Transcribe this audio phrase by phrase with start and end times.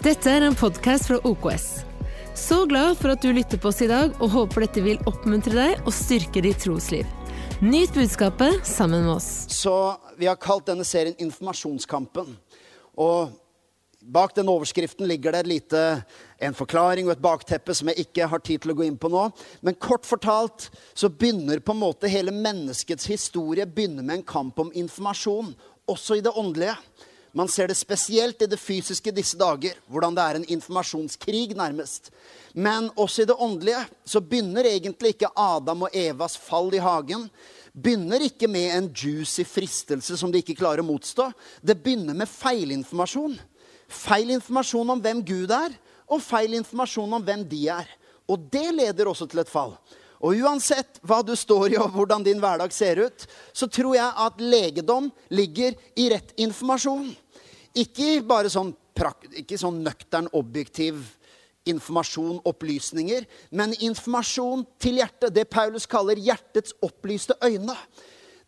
[0.00, 1.64] Dette er en podkast fra OKS.
[2.32, 5.52] Så glad for at du lytter på oss i dag, og håper dette vil oppmuntre
[5.52, 7.04] deg og styrke ditt trosliv.
[7.60, 9.26] Nyt budskapet sammen med oss.
[9.52, 9.74] Så
[10.16, 12.32] vi har kalt denne serien Informasjonskampen.
[12.96, 13.34] Og
[14.00, 15.84] bak den overskriften ligger det et lite,
[16.40, 19.12] en forklaring og et bakteppe som jeg ikke har tid til å gå inn på
[19.12, 19.26] nå.
[19.60, 24.64] Men kort fortalt så begynner på en måte hele menneskets historie begynner med en kamp
[24.64, 25.52] om informasjon,
[25.84, 26.80] også i det åndelige.
[27.32, 32.10] Man ser det spesielt i det fysiske disse dager, hvordan det er en informasjonskrig, nærmest.
[32.54, 37.28] Men også i det åndelige så begynner egentlig ikke Adam og Evas fall i hagen
[37.72, 41.30] begynner ikke med en juicy fristelse som de ikke klarer å motstå.
[41.62, 43.36] Det begynner med feilinformasjon.
[43.90, 45.74] Feil informasjon om hvem Gud er,
[46.10, 47.88] og feil informasjon om hvem de er.
[48.30, 49.74] Og det leder også til et fall.
[50.20, 53.24] Og uansett hva du står i, og hvordan din hverdag ser ut,
[53.56, 57.08] så tror jeg at legedom ligger i rett informasjon.
[57.80, 58.74] Ikke bare sånn,
[59.40, 61.00] ikke sånn nøktern, objektiv
[61.68, 65.32] informasjon, opplysninger, men informasjon til hjertet.
[65.34, 67.76] Det Paulus kaller hjertets opplyste øyne.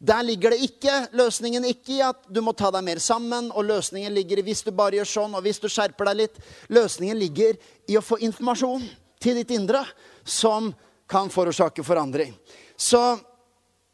[0.02, 3.68] Der ligger det ikke løsningen ikke i at du må ta deg mer sammen, og
[3.68, 6.40] løsningen ligger i hvis du bare gjør sånn, og hvis du skjerper deg litt.
[6.74, 8.88] Løsningen ligger i å få informasjon
[9.22, 9.84] til ditt indre
[10.26, 10.72] som
[11.12, 12.32] kan forårsake forandring.
[12.76, 13.00] Så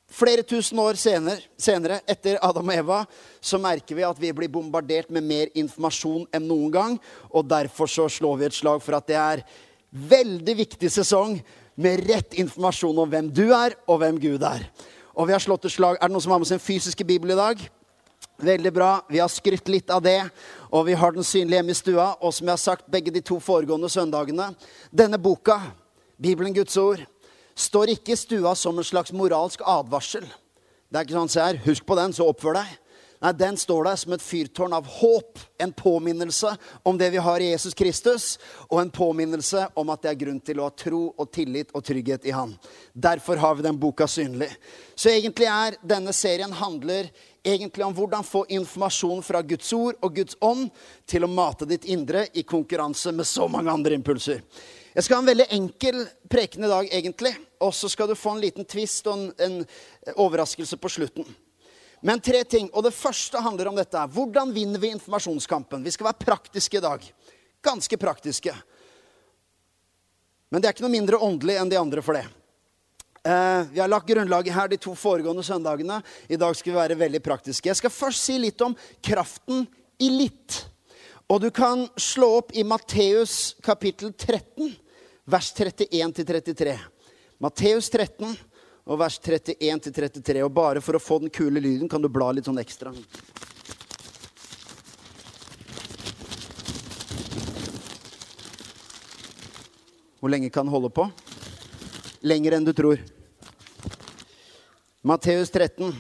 [0.09, 2.99] flere tusen år senere, senere, etter Adam og Eva,
[3.41, 6.99] så merker vi at vi blir bombardert med mer informasjon enn noen gang.
[7.33, 9.43] Og derfor så slår vi et slag for at det er
[9.91, 11.39] veldig viktig sesong
[11.79, 14.65] med rett informasjon om hvem du er, og hvem Gud er.
[15.19, 15.99] Og vi har slått et slag.
[15.99, 17.61] Er det noen som har med sin fysiske bibel i dag?
[18.39, 18.91] Veldig bra.
[19.11, 20.21] Vi har skrytt litt av det,
[20.71, 22.13] og vi har den synlig hjemme i stua.
[22.23, 24.53] Og som jeg har sagt begge de to foregående søndagene,
[24.95, 25.59] denne boka
[26.19, 27.05] Bibelen, Guds ord,
[27.55, 30.27] står ikke i stua som en slags moralsk advarsel.
[30.89, 32.77] Det er ikke sånn, se her, Husk på den, så oppfør deg.
[33.19, 35.39] Nei, Den står der som et fyrtårn av håp.
[35.59, 36.53] En påminnelse
[36.87, 38.27] om det vi har i Jesus Kristus,
[38.71, 41.83] og en påminnelse om at det er grunn til å ha tro og tillit og
[41.87, 42.55] trygghet i Han.
[42.95, 44.51] Derfor har vi den boka synlig.
[44.95, 47.11] Så egentlig er denne serien handler
[47.43, 50.69] egentlig om hvordan få informasjon fra Guds ord og Guds ånd
[51.07, 54.43] til å mate ditt indre i konkurranse med så mange andre impulser.
[54.95, 56.01] Jeg skal ha en veldig enkel
[56.31, 57.35] preken i dag, egentlig.
[57.65, 61.29] Og så skal du få en liten twist og en, en overraskelse på slutten.
[62.01, 62.71] Men tre ting.
[62.73, 64.07] Og det første handler om dette.
[64.15, 65.85] Hvordan vinner vi informasjonskampen?
[65.85, 67.05] Vi skal være praktiske i dag.
[67.65, 68.55] Ganske praktiske.
[70.49, 72.25] Men det er ikke noe mindre åndelig enn de andre for det.
[73.29, 75.99] Uh, vi har lagt grunnlaget her de to foregående søndagene.
[76.31, 77.69] I dag skal vi være veldig praktiske.
[77.69, 79.67] Jeg skal først si litt om kraften
[80.01, 80.63] i litt.
[81.29, 84.71] Og du kan slå opp i Matteus kapittel 13
[85.29, 86.79] vers 31-33.
[87.39, 88.31] Matteus 13
[88.89, 90.41] og vers 31-33.
[90.47, 92.95] Og bare for å få den kule lyden kan du bla litt sånn ekstra.
[100.19, 101.05] Hvor lenge kan den holde på?
[102.25, 103.05] Lenger enn du tror.
[105.05, 105.93] Matteus 13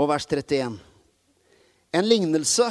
[0.00, 0.80] og vers 31.
[1.92, 2.66] En lignelse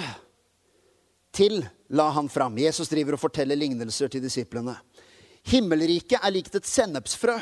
[1.35, 1.61] til
[1.93, 2.57] la han fram.
[2.57, 4.75] Jesus driver og forteller lignelser til disiplene.
[5.51, 7.37] Himmelriket er likt et sennepsfrø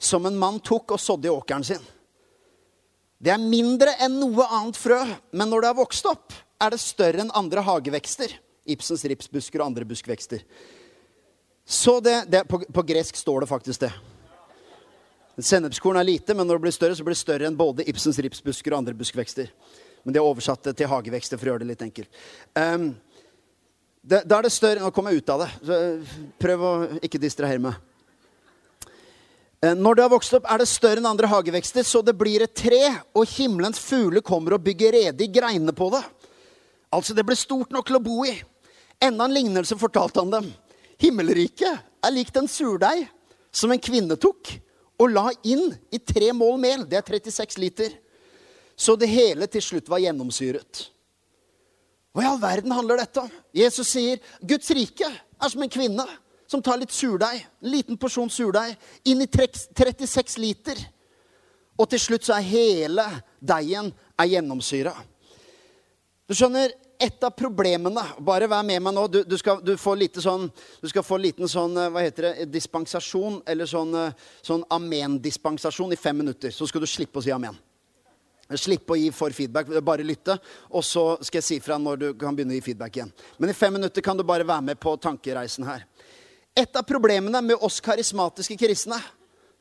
[0.00, 1.82] som en mann tok og sådde i åkeren sin.
[3.20, 5.00] Det er mindre enn noe annet frø,
[5.36, 8.32] men når det har vokst opp, er det større enn andre hagevekster.
[8.70, 10.44] Ibsens ripsbusker og andre buskvekster.
[11.68, 13.90] Så det, det på, på, gresk står det faktisk det.
[15.40, 18.18] Sennepskorn er lite, men når det blir større, så blir det større enn både Ibsens
[18.20, 19.52] ripsbusker og andre buskvekster.
[20.04, 22.20] Men de har oversatt det til hagevekster for å gjøre det litt enkelt.
[22.56, 22.92] Um,
[24.00, 25.50] da er det større Nå kom jeg ut av det.
[25.60, 25.78] Så
[26.40, 26.72] prøv å
[27.04, 27.76] ikke distrahere meg.
[29.60, 32.46] Eh, når det har vokst opp, er det større enn andre hagevekster, så det blir
[32.46, 32.80] et tre,
[33.12, 36.00] og himmelens fugler kommer og bygger rede i greinene på det.
[36.90, 38.32] Altså, det blir stort nok til å bo i.
[39.04, 40.48] Enda en lignelse fortalte han dem.
[41.00, 43.04] Himmelriket er likt en surdeig
[43.52, 44.54] som en kvinne tok
[45.00, 46.82] og la inn i tre mål mel.
[46.88, 47.92] Det er 36 liter.
[48.80, 50.86] Så det hele til slutt var gjennomsyret.
[52.16, 53.28] Hva i all verden handler dette om?
[53.54, 56.06] Jesus sier Guds rike er som en kvinne
[56.50, 58.72] som tar litt surdeig, en liten porsjon surdeig,
[59.06, 60.80] inn i 36 liter.
[61.78, 63.04] Og til slutt så er hele
[63.38, 64.96] deigen er gjennomsyra.
[66.26, 69.06] Du skjønner, et av problemene Bare vær med meg nå.
[69.08, 69.72] Du, du, skal, du,
[70.20, 70.50] sånn,
[70.82, 73.96] du skal, få en liten sånn, hva heter det, dispensasjon, eller sånn,
[74.44, 76.52] sånn amen-dispensasjon i fem minutter.
[76.52, 77.56] Så skal du slippe å si amen.
[78.58, 80.34] Slippe å gi for feedback, bare lytte.
[80.74, 83.12] Og så skal jeg si fra når du kan begynne å gi feedback igjen.
[83.38, 85.84] Men i fem minutter kan du bare være med på tankereisen her.
[86.58, 88.98] Et av problemene med oss karismatiske kristne,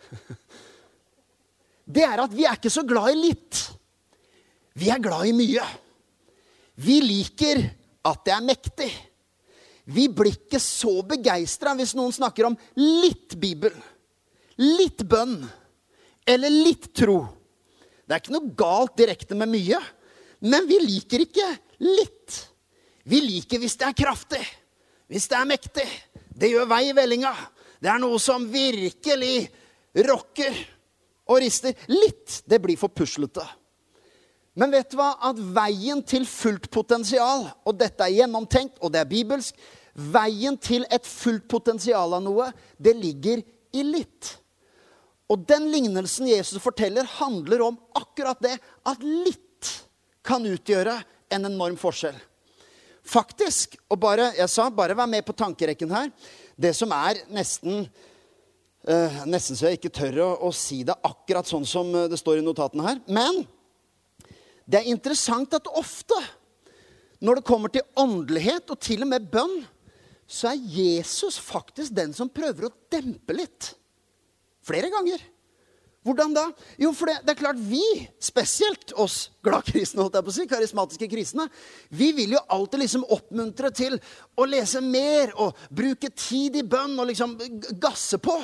[1.96, 3.62] det er at vi er ikke så glad i litt.
[4.80, 5.68] Vi er glad i mye.
[6.80, 7.62] Vi liker
[8.10, 8.90] at det er mektig.
[9.90, 13.74] Vi blir ikke så begeistra hvis noen snakker om litt Bibel,
[14.62, 15.42] litt bønn
[16.30, 17.24] eller litt tro.
[18.10, 19.78] Det er ikke noe galt direkte med mye,
[20.42, 21.46] men vi liker ikke
[21.86, 22.40] litt.
[23.06, 24.42] Vi liker hvis det er kraftig,
[25.06, 25.86] hvis det er mektig.
[26.34, 27.36] Det gjør vei i vellinga.
[27.78, 29.46] Det er noe som virkelig
[30.10, 30.58] rocker
[31.30, 31.78] og rister.
[31.92, 33.46] Litt, det blir for puslete.
[34.58, 35.14] Men vet du hva?
[35.30, 39.70] At veien til fullt potensial, og dette er gjennomtenkt, og det er bibelsk
[40.00, 42.46] Veien til et fullt potensial av noe,
[42.80, 43.42] det ligger
[43.76, 44.38] i litt.
[45.30, 48.56] Og den lignelsen Jesus forteller, handler om akkurat det.
[48.88, 49.70] At litt
[50.26, 50.96] kan utgjøre
[51.34, 52.18] en enorm forskjell.
[53.10, 56.10] Faktisk, og bare, jeg sa bare vær med på tankerekken her
[56.60, 57.88] Det som er nesten
[58.84, 62.42] eh, Nesten så jeg ikke tør å, å si det akkurat sånn som det står
[62.42, 63.00] i notatene her.
[63.08, 63.42] Men
[64.70, 66.20] det er interessant at ofte
[67.20, 69.58] når det kommer til åndelighet, og til og med bønn,
[70.30, 73.74] så er Jesus faktisk den som prøver å dempe litt.
[74.70, 75.22] Flere ganger.
[76.06, 76.46] Hvordan da?
[76.80, 77.82] Jo, for det, det, er klart vi,
[78.24, 81.50] spesielt oss gladkristne, holdt jeg på å si, karismatiske kristne,
[81.92, 83.98] vi vil jo alltid liksom oppmuntre til
[84.40, 87.36] å lese mer og bruke tid i bønn og liksom
[87.82, 88.38] gasse på.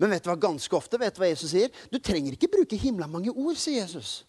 [0.00, 1.68] Men vet du hva ganske ofte vet du hva Jesus sier?
[1.92, 4.22] Du trenger ikke bruke himla mange ord, sier Jesus.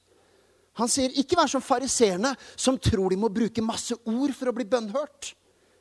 [0.79, 4.55] Han sier, 'Ikke vær som fariseerne, som tror de må bruke masse ord for å
[4.55, 5.33] bli bønnhørt.'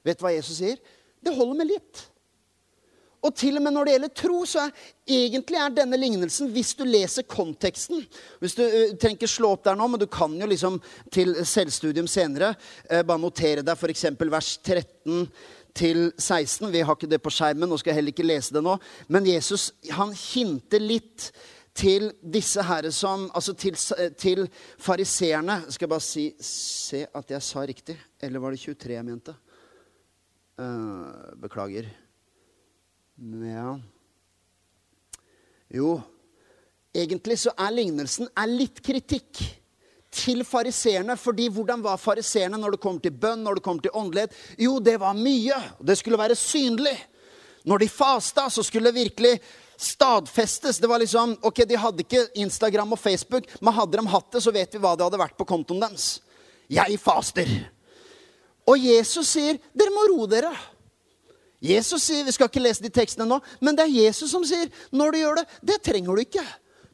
[0.05, 0.79] Vet du hva Jesus sier?
[1.23, 2.10] Det holder med litt.
[3.21, 4.71] Og til og med når det gjelder tro, så er
[5.11, 8.05] egentlig er denne lignelsen Hvis du leser konteksten
[8.41, 10.81] hvis Du uh, trenger ikke slå opp der nå, men du kan jo liksom
[11.13, 14.07] til selvstudium senere uh, bare notere deg f.eks.
[14.33, 15.27] vers 13
[15.77, 16.67] til 16.
[16.73, 18.75] Vi har ikke det på skjermen, og skal heller ikke lese det nå.
[19.09, 21.31] Men Jesus han hinter litt
[21.77, 23.77] til disse herre som Altså til,
[24.19, 24.47] til
[24.79, 25.61] fariseerne.
[25.69, 27.99] Skal jeg bare si Se at jeg sa riktig.
[28.21, 29.37] Eller var det 23 jeg mente?
[30.61, 31.89] Uh, beklager.
[33.21, 33.79] Ja
[35.69, 36.01] Jo,
[36.97, 39.43] egentlig så er lignelsen er litt kritikk
[40.11, 41.17] til fariseerne.
[41.17, 44.33] fordi hvordan var fariseerne når det kom til bønn, når det kom til åndelighet?
[44.59, 45.55] Jo, det var mye.
[45.79, 46.97] Det skulle være synlig.
[47.65, 49.41] Når de fasta, så skulle det virkelig
[49.77, 50.79] stadfestes.
[50.79, 54.43] Det var liksom, ok, De hadde ikke Instagram og Facebook, men hadde de hatt det,
[54.43, 56.21] så vet vi hva det hadde vært på kontoen deres.
[56.69, 57.47] Jeg faster.
[58.67, 60.80] Og Jesus sier, 'Dere må roe dere'.
[61.61, 64.71] Jesus sier, Vi skal ikke lese de tekstene nå, men det er Jesus som sier,
[64.93, 66.47] 'Når du gjør det, det trenger du ikke'.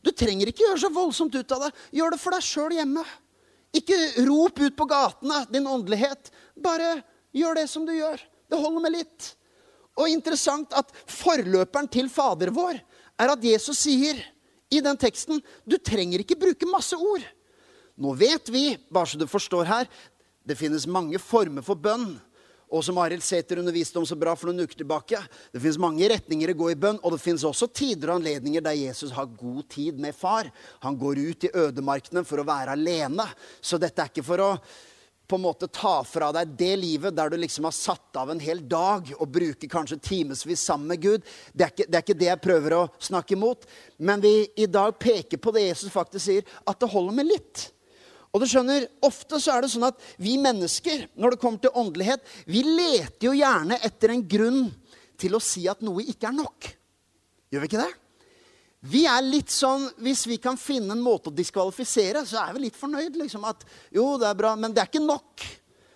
[0.03, 1.73] Du trenger ikke gjøre så voldsomt ut av det.
[1.99, 3.05] Gjør det for deg sjøl hjemme.
[3.75, 3.97] Ikke
[4.27, 6.31] rop ut på gatene din åndelighet.
[6.57, 7.03] Bare
[7.35, 8.21] gjør det som du gjør.
[8.47, 9.35] Det holder med litt.
[9.99, 12.79] Og interessant at forløperen til Fader vår
[13.19, 14.21] er at Jesus sier
[14.71, 17.25] i den teksten du trenger ikke bruke masse ord.
[17.97, 19.91] Nå vet vi, bare så du forstår her,
[20.47, 22.19] det finnes mange former for bønn.
[22.67, 25.21] Og som Arild Sæther underviste om så bra for noen uker tilbake,
[25.53, 28.65] det finnes mange retninger å gå i bønn, og det finnes også tider og anledninger
[28.65, 30.51] der Jesus har god tid med far.
[30.83, 33.29] Han går ut i ødemarkene for å være alene.
[33.63, 34.51] Så dette er ikke for å
[35.27, 38.43] på en måte ta fra deg det livet der du liksom har satt av en
[38.43, 41.25] hel dag og bruker kanskje timevis sammen med Gud.
[41.53, 43.67] Det er, ikke, det er, ikke, det jeg prøver å snakke imot.
[43.99, 47.67] Men vi i dag peker på det Jesus faktisk sier, at det holder med litt.
[48.37, 51.73] Og du skjønner, Ofte så er det sånn at vi mennesker, når det kommer til
[51.73, 54.67] åndelighet, vi leter jo gjerne etter en grunn
[55.17, 56.69] til å si at noe ikke er nok.
[57.49, 57.95] Gjør vi ikke det?
[58.87, 62.67] Vi er litt sånn, Hvis vi kan finne en måte å diskvalifisere, så er vi
[62.67, 63.17] litt fornøyd.
[63.17, 65.47] liksom at, Jo, det er bra, men det er ikke nok.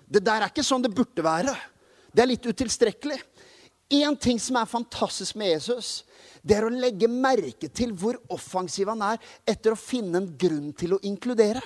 [0.08, 1.54] Det der er ikke sånn det burde være.
[2.10, 3.20] Det er litt utilstrekkelig.
[3.90, 6.04] Én ting som er fantastisk med Jesus,
[6.42, 10.72] det er å legge merke til hvor offensiv han er etter å finne en grunn
[10.72, 11.60] til å inkludere.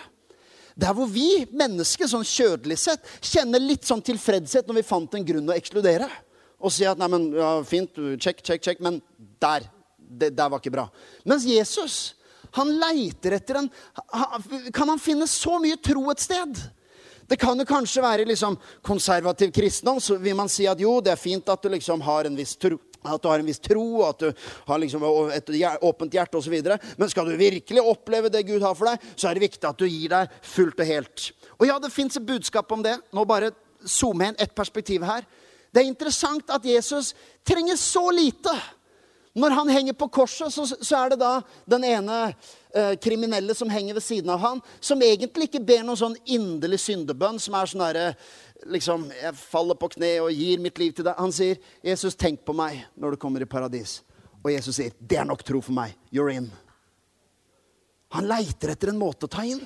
[0.74, 5.26] Der hvor vi mennesker sånn kjødelig sett, kjenner litt sånn tilfredshet når vi fant en
[5.26, 6.08] grunn å ekskludere.
[6.64, 8.98] Og si at nei, men, ja, fint, check, check, check, men
[9.42, 9.68] der
[10.14, 10.88] det der var ikke bra.
[11.26, 12.14] Mens Jesus,
[12.54, 13.70] han leiter etter en
[14.74, 16.58] Kan han finne så mye tro et sted?
[17.26, 20.00] Det kan jo kanskje være liksom konservativ kristendom.
[20.00, 22.52] Så vil man si at jo, det er fint at du liksom har en viss
[22.60, 22.76] tro.
[23.04, 24.30] At du har en viss tro, at du
[24.68, 25.50] har liksom et
[25.84, 26.54] åpent hjerte osv.
[26.96, 29.80] Men skal du virkelig oppleve det Gud har for deg, så er det viktig at
[29.80, 31.26] du gir deg fullt og helt.
[31.58, 32.96] Og ja, det fins et budskap om det.
[33.12, 33.52] Nå bare
[33.84, 35.26] zoome inn ett perspektiv her.
[35.74, 37.12] Det er interessant at Jesus
[37.46, 38.54] trenger så lite
[39.34, 42.18] når han henger på korset, så, så er det da den ene
[42.74, 46.80] eh, kriminelle som henger ved siden av han, som egentlig ikke ber noen sånn inderlig
[46.82, 48.08] syndebønn, som er sånn derre
[48.70, 51.18] liksom, Jeg faller på kne og gir mitt liv til deg.
[51.18, 54.02] Han sier, 'Jesus, tenk på meg når du kommer i paradis.'
[54.44, 55.94] Og Jesus sier, 'Det er nok tro for meg.
[56.12, 56.52] You're in.'
[58.14, 59.60] Han leiter etter en måte å ta inn.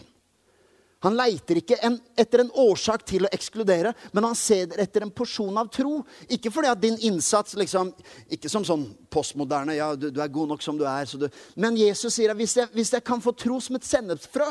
[1.07, 5.13] Han leiter ikke en, etter en årsak til å ekskludere, men han ser etter en
[5.15, 6.01] porsjon av tro.
[6.27, 7.93] Ikke fordi at din innsats liksom,
[8.35, 11.07] Ikke som sånn postmoderne ja, du, du er god nok som du er.
[11.07, 14.51] Du, men Jesus sier at hvis jeg, hvis jeg kan få tro som et sennepsfrø,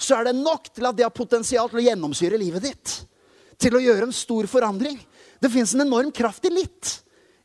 [0.00, 2.94] så er det nok til at det har potensial til å gjennomsyre livet ditt.
[3.60, 4.96] Til å gjøre en stor forandring.
[5.42, 7.02] Det fins en enorm kraft i litt.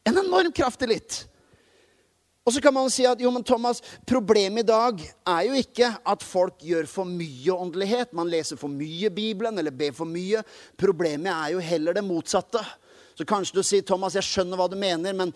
[0.08, 1.26] En enorm kraft i litt.
[2.48, 5.90] Og så kan man si at jo, men Thomas, problemet i dag er jo ikke
[6.08, 8.14] at folk gjør for mye åndelighet.
[8.16, 10.40] Man leser for mye Bibelen eller ber for mye.
[10.80, 12.62] Problemet er jo heller det motsatte.
[13.20, 15.34] Så kanskje du sier Thomas, jeg skjønner hva du mener, men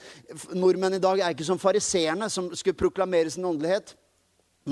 [0.56, 3.92] nordmenn i dag er ikke som fariseerne som skulle proklamere sin åndelighet.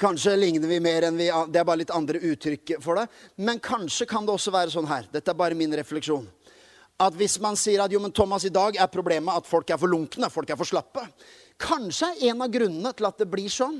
[0.00, 3.06] Kanskje ligner vi mer enn vi Det er bare litt andre uttrykk for det.
[3.40, 5.08] Men kanskje kan det også være sånn her.
[5.12, 6.26] Dette er bare min refleksjon
[6.96, 9.80] at hvis man sier at jo, men Thomas, i dag er problemet at folk er
[9.80, 11.04] for lunkne, folk er for slappe
[11.60, 13.78] Kanskje en av grunnene til at det blir sånn,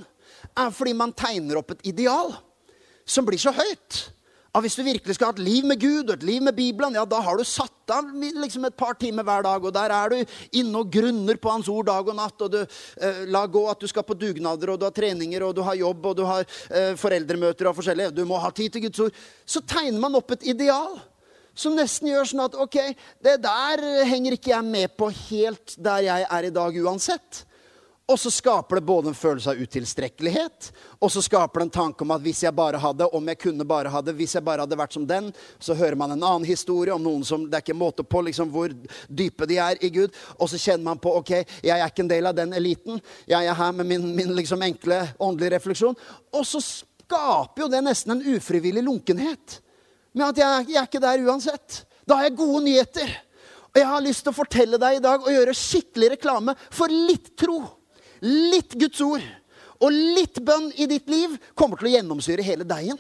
[0.56, 2.30] er fordi man tegner opp et ideal
[3.04, 3.98] som blir så høyt.
[4.56, 6.94] At hvis du virkelig skal ha et liv med Gud og et liv med Bibelen,
[6.96, 9.66] ja, da har du satt av liksom et par timer hver dag.
[9.68, 12.40] Og der er du inne og grunner på Hans ord dag og natt.
[12.40, 15.52] Og du eh, la gå at du skal på dugnader, og du har treninger, og
[15.58, 18.08] du har jobb, og du har eh, foreldremøter og forskjellig.
[18.16, 19.20] Du må ha tid til Guds ord.
[19.44, 20.96] Så tegner man opp et ideal
[21.56, 22.78] som nesten gjør sånn at ok,
[23.24, 27.44] det der henger ikke jeg med på helt der jeg er i dag uansett.
[28.06, 30.68] Og så skaper det både en følelse av utilstrekkelighet,
[31.02, 33.66] og så skaper det en tanke om at hvis jeg bare hadde, om jeg kunne
[33.66, 36.94] bare hadde, hvis jeg bare hadde vært som den, så hører man en annen historie
[36.94, 38.70] om noen som Det er ikke måte på liksom hvor
[39.08, 40.14] dype de er i Gud.
[40.38, 41.32] Og så kjenner man på ok,
[41.66, 43.02] jeg er ikke en del av den eliten.
[43.26, 45.98] Jeg er her med min, min liksom enkle åndelige refleksjon.
[46.30, 49.60] Og så skaper jo det nesten en ufrivillig lunkenhet
[50.16, 51.82] med at jeg, jeg er ikke der uansett.
[52.08, 53.10] Da har jeg gode nyheter.
[53.72, 56.92] Og jeg har lyst til å fortelle deg i dag og gjøre skikkelig reklame for
[56.92, 57.60] litt tro.
[58.24, 59.26] Litt Guds ord
[59.82, 62.98] og litt bønn i ditt liv kommer til å gjennomsyre hele deigen.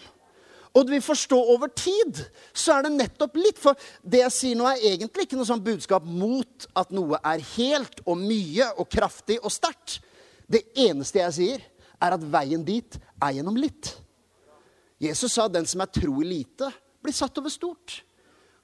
[0.76, 2.18] Og du vil forstå over tid,
[2.52, 3.56] så er det nettopp litt.
[3.56, 7.44] For det jeg sier nå, er egentlig ikke noe sånn budskap mot at noe er
[7.54, 10.02] helt og mye og kraftig og sterkt.
[10.44, 11.64] Det eneste jeg sier,
[11.96, 13.94] er at veien dit er gjennom litt.
[15.00, 16.68] Jesus sa den som er tro i lite,
[17.06, 18.00] blir satt over stort.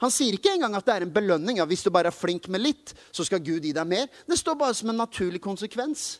[0.02, 1.60] Han sier ikke engang at det er en belønning.
[1.60, 4.08] Ja, hvis du bare er flink med litt, så skal Gud gi deg mer.
[4.26, 6.16] Det står bare som en naturlig konsekvens.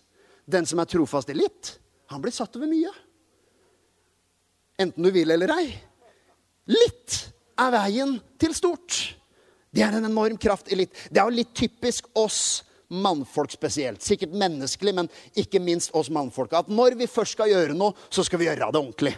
[0.47, 1.77] Den som er trofast i litt,
[2.11, 2.93] han blir satt over mye.
[4.83, 5.67] Enten du vil eller ei.
[6.71, 7.19] Litt
[7.59, 9.01] er veien til stort.
[9.73, 10.95] Det er en enorm kraft i litt.
[11.11, 12.63] Det er jo litt typisk oss
[12.93, 14.03] mannfolk spesielt.
[14.05, 16.53] Sikkert menneskelig, men ikke minst oss mannfolk.
[16.55, 19.15] At når vi først skal gjøre noe, så skal vi gjøre det ordentlig.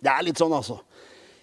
[0.00, 0.78] Det er litt sånn, altså.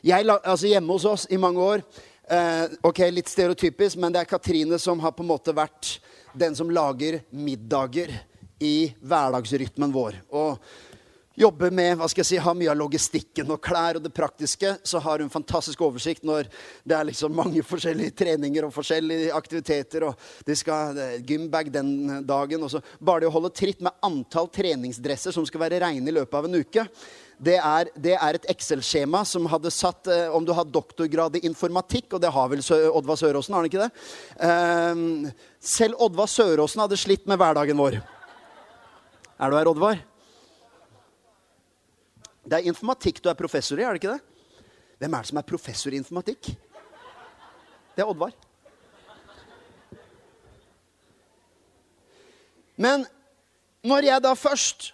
[0.06, 1.84] Jeg, altså Hjemme hos oss i mange år
[2.30, 5.98] eh, ok, Litt stereotypisk, men det er Katrine som har på en måte vært
[6.38, 8.12] den som lager middager
[8.62, 10.20] i hverdagsrytmen vår.
[10.34, 10.58] Og
[11.38, 14.74] jobber med hva skal jeg si, har mye av logistikken og klær og det praktiske.
[14.86, 16.50] Så har hun fantastisk oversikt når
[16.86, 20.08] det er liksom mange forskjellige treninger og forskjellige aktiviteter.
[20.10, 22.64] og de skal Gymbag den dagen.
[22.64, 26.18] og så Bare det å holde tritt med antall treningsdresser som skal være reine i
[26.18, 26.88] løpet av en uke
[27.38, 31.44] det er, det er et Excel-skjema som hadde satt eh, om du har doktorgrad i
[31.46, 33.92] informatikk, og det har vel Sø Oddvar Søråsen, har han ikke det?
[34.48, 38.00] Eh, selv Oddvar Søråsen hadde slitt med hverdagen vår.
[39.38, 40.02] Er du her, Oddvar?
[42.48, 44.66] Det er informatikk du er professor i, er det ikke det?
[44.98, 46.52] Hvem er det som er professor i informatikk?
[47.94, 48.34] Det er Oddvar.
[52.78, 53.06] Men
[53.86, 54.94] når jeg da først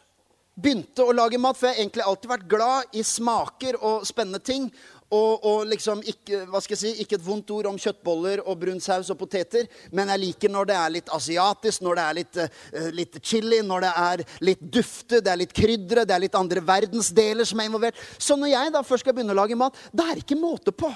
[0.54, 4.42] begynte å lage mat, for jeg har egentlig alltid vært glad i smaker og spennende
[4.44, 4.68] ting.
[5.14, 8.58] Og, og, liksom ikke, hva skal jeg si, ikke et vondt ord om kjøttboller og
[8.64, 12.18] brun saus og poteter, men jeg liker når det er litt asiatisk, når det er
[12.18, 16.24] litt, uh, litt chili, når det er litt dufte, det er litt krydre, det er
[16.26, 18.02] litt andre verdensdeler som er involvert.
[18.18, 20.74] Så når jeg da først skal begynne å lage mat, da er det ikke måte
[20.74, 20.90] på.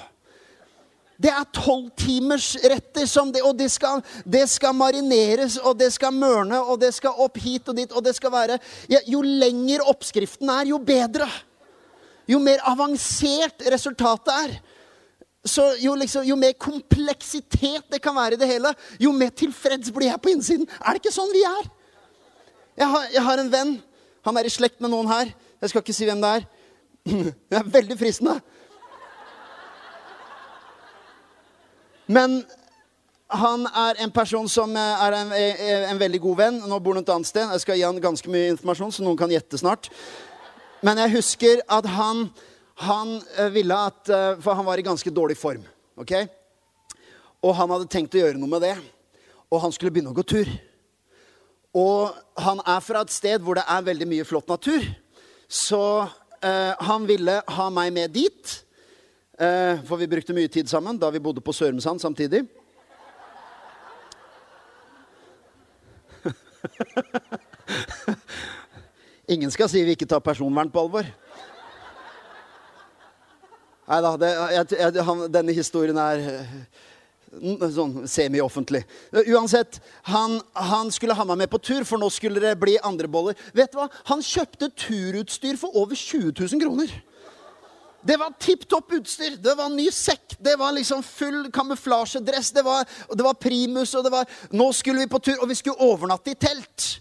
[1.18, 3.08] Det er tolvtimersretter,
[3.42, 7.66] og det skal, det skal, marineres, og det skal mørne, og det skal opp hit
[7.68, 8.58] og dit, og det skal være
[8.90, 11.26] ja, Jo lenger oppskriften er, jo bedre.
[12.28, 14.54] Jo mer avansert resultatet er.
[15.48, 19.90] Så jo, liksom, jo mer kompleksitet det kan være i det hele, jo mer tilfreds
[19.94, 20.68] blir jeg på innsiden.
[20.78, 21.68] Er det ikke sånn vi er?
[22.78, 23.74] Jeg har, jeg har en venn.
[24.28, 25.32] Han er i slekt med noen her.
[25.58, 26.48] Jeg skal ikke si hvem det er.
[27.48, 28.36] Det er veldig fristende.
[32.08, 32.40] Men
[33.28, 36.60] han er en person som er en, en, veldig god venn.
[36.64, 37.50] Nå bor han et annet sted.
[37.52, 39.90] Jeg skal gi han ganske mye informasjon, så noen kan gjette snart.
[40.80, 42.28] Men jeg husker at han,
[42.80, 45.64] han eh, ville at eh, For han var i ganske dårlig form.
[45.98, 46.14] ok?
[47.44, 48.76] Og han hadde tenkt å gjøre noe med det.
[49.52, 50.48] Og han skulle begynne å gå tur.
[51.76, 54.86] Og han er fra et sted hvor det er veldig mye flott natur.
[55.48, 55.82] Så
[56.40, 58.56] eh, han ville ha meg med dit.
[59.38, 62.42] Eh, for vi brukte mye tid sammen da vi bodde på Sørumsand samtidig.
[69.28, 71.06] Ingen skal si vi ikke tar personvern på alvor.
[73.88, 74.10] Nei da,
[75.30, 76.50] denne historien er eh,
[77.78, 78.82] sånn semi-offentlig.
[79.22, 79.78] Uansett,
[80.10, 83.38] han, han, skulle ha meg med på tur, for nå skulle det bli andre boller.
[83.54, 83.86] Vet du hva?
[84.10, 86.90] Han kjøpte turutstyr for over 20 000 kroner.
[88.00, 89.36] Det var tipp topp utstyr.
[89.42, 90.36] Det var ny sekk.
[90.38, 92.52] Det var liksom full kamuflasjedress.
[92.54, 93.94] Det var, det var primus.
[93.94, 97.00] og det var, Nå skulle vi på tur, og vi skulle overnatte i telt.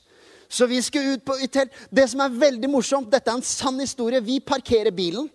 [0.50, 1.74] Så vi skulle ut på, i telt.
[1.90, 4.24] Det som er veldig morsomt, dette er en sann historie.
[4.24, 5.30] Vi parkerer bilen.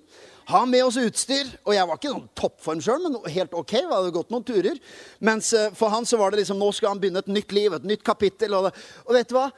[0.48, 1.46] Har med oss utstyr.
[1.62, 3.76] Og jeg var ikke noen toppform sjøl, men helt ok.
[3.76, 4.80] Vi hadde gått noen turer.
[5.22, 7.76] Mens eh, for han så var det liksom Nå skal han begynne et nytt liv,
[7.76, 8.56] et nytt kapittel.
[8.58, 8.72] Og,
[9.06, 9.50] og vet du hva?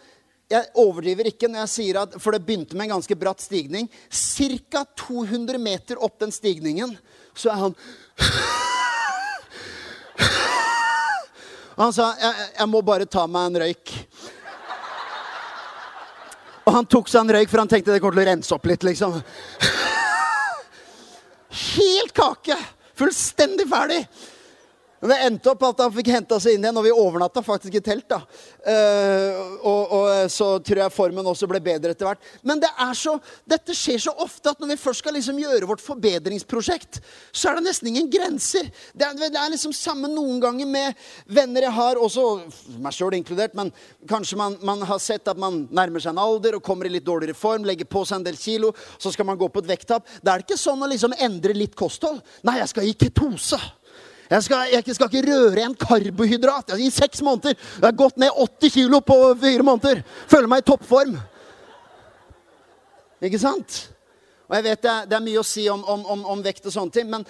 [0.51, 3.89] Jeg overdriver ikke når jeg sier at For det begynte med en ganske bratt stigning.
[4.13, 4.85] Ca.
[5.07, 6.97] 200 meter opp den stigningen
[7.35, 7.75] så er han
[11.75, 13.93] Han sa jeg, jeg må bare ta meg en røyk.
[16.65, 18.69] Og han tok seg en røyk, for han tenkte det kommer til å rense opp
[18.71, 18.87] litt.
[18.87, 19.19] liksom.
[21.65, 22.57] Helt kake!
[22.95, 24.05] Fullstendig ferdig.
[25.05, 27.75] Men det endte opp at han fikk henta seg inn igjen, og vi overnatta faktisk
[27.77, 28.07] i telt.
[28.09, 28.23] da.
[28.65, 32.23] Uh, og, og, så tror jeg formen også ble bedre etter hvert.
[32.41, 35.85] Men det så, dette skjer så ofte at når vi først skal liksom gjøre vårt
[35.85, 37.03] forbedringsprosjekt,
[37.37, 38.73] så er det nesten ingen grenser.
[38.97, 42.27] Det er, det er liksom samme noen ganger med venner jeg har, også
[42.81, 43.75] meg sjøl inkludert, men
[44.09, 47.05] kanskje man, man, har sett at man nærmer seg en alder og kommer i litt
[47.05, 50.09] dårligere form, legger på seg en del kilo, så skal man gå på et vekttap.
[50.25, 52.25] Det er ikke sånn å liksom endre litt kosthold.
[52.49, 53.61] Nei, jeg skal i ketose.
[54.31, 57.57] Jeg skal, jeg skal, ikke røre en karbohydrat i seks måneder.
[57.59, 60.01] Jeg har gått ned 80 kilo på fire måneder.
[60.31, 61.19] Føler meg i toppform.
[63.25, 63.83] Ikke sant?
[64.45, 66.75] Og jeg vet det er, det er mye å si om, om, om, vekt og
[66.75, 67.23] sånne ting, men,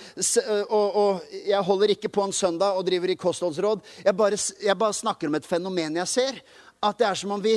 [0.67, 3.85] og, og, jeg holder ikke på en søndag og driver i kostholdsråd.
[4.03, 6.41] Jeg bare, jeg bare snakker om et fenomen jeg ser.
[6.85, 7.55] At det er som om vi,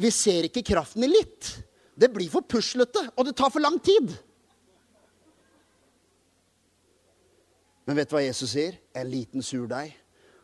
[0.00, 1.54] vi ser ikke kraften i litt.
[1.96, 4.12] Det blir for puslete, og det tar for lang tid.
[7.90, 8.76] Men vet du hva Jesus sier?
[8.94, 9.96] En liten surdeig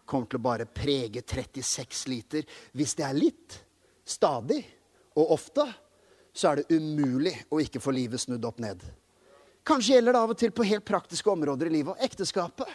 [0.03, 2.47] kommer til å bare prege 36 liter.
[2.75, 3.59] Hvis det er litt,
[4.03, 4.65] stadig
[5.15, 5.63] og ofte,
[6.35, 8.81] så er det umulig å ikke få livet snudd opp ned.
[9.63, 11.95] Kanskje gjelder det av og til på helt praktiske områder i livet.
[11.95, 12.73] Og ekteskapet.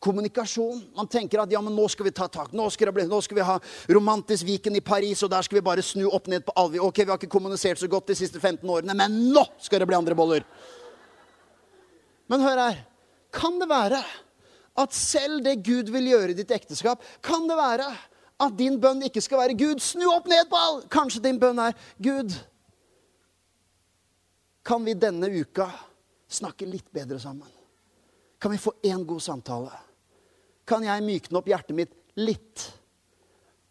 [0.00, 0.80] Kommunikasjon.
[0.96, 2.54] Man tenker at ja, men nå skal vi ta tak.
[2.56, 3.58] Nå skal, bli, nå skal vi ha
[3.92, 6.80] romantisk Viken i Paris, og der skal vi bare snu opp ned på alvi.
[6.80, 9.90] Ok, vi har ikke kommunisert så godt de siste 15 årene, men nå skal det
[9.92, 10.48] bli andre boller.
[12.32, 12.80] Men hør her.
[13.32, 14.02] Kan det være
[14.78, 17.88] at selv det Gud vil gjøre i ditt ekteskap, kan det være
[18.42, 20.84] at din bønn ikke skal være 'Gud, snu opp ned på all'?
[20.88, 22.32] Kanskje din bønn er 'Gud,
[24.64, 25.68] kan vi denne uka
[26.28, 27.58] snakke litt bedre sammen?'
[28.40, 29.70] Kan vi få én god samtale?
[30.66, 32.64] Kan jeg mykne opp hjertet mitt litt?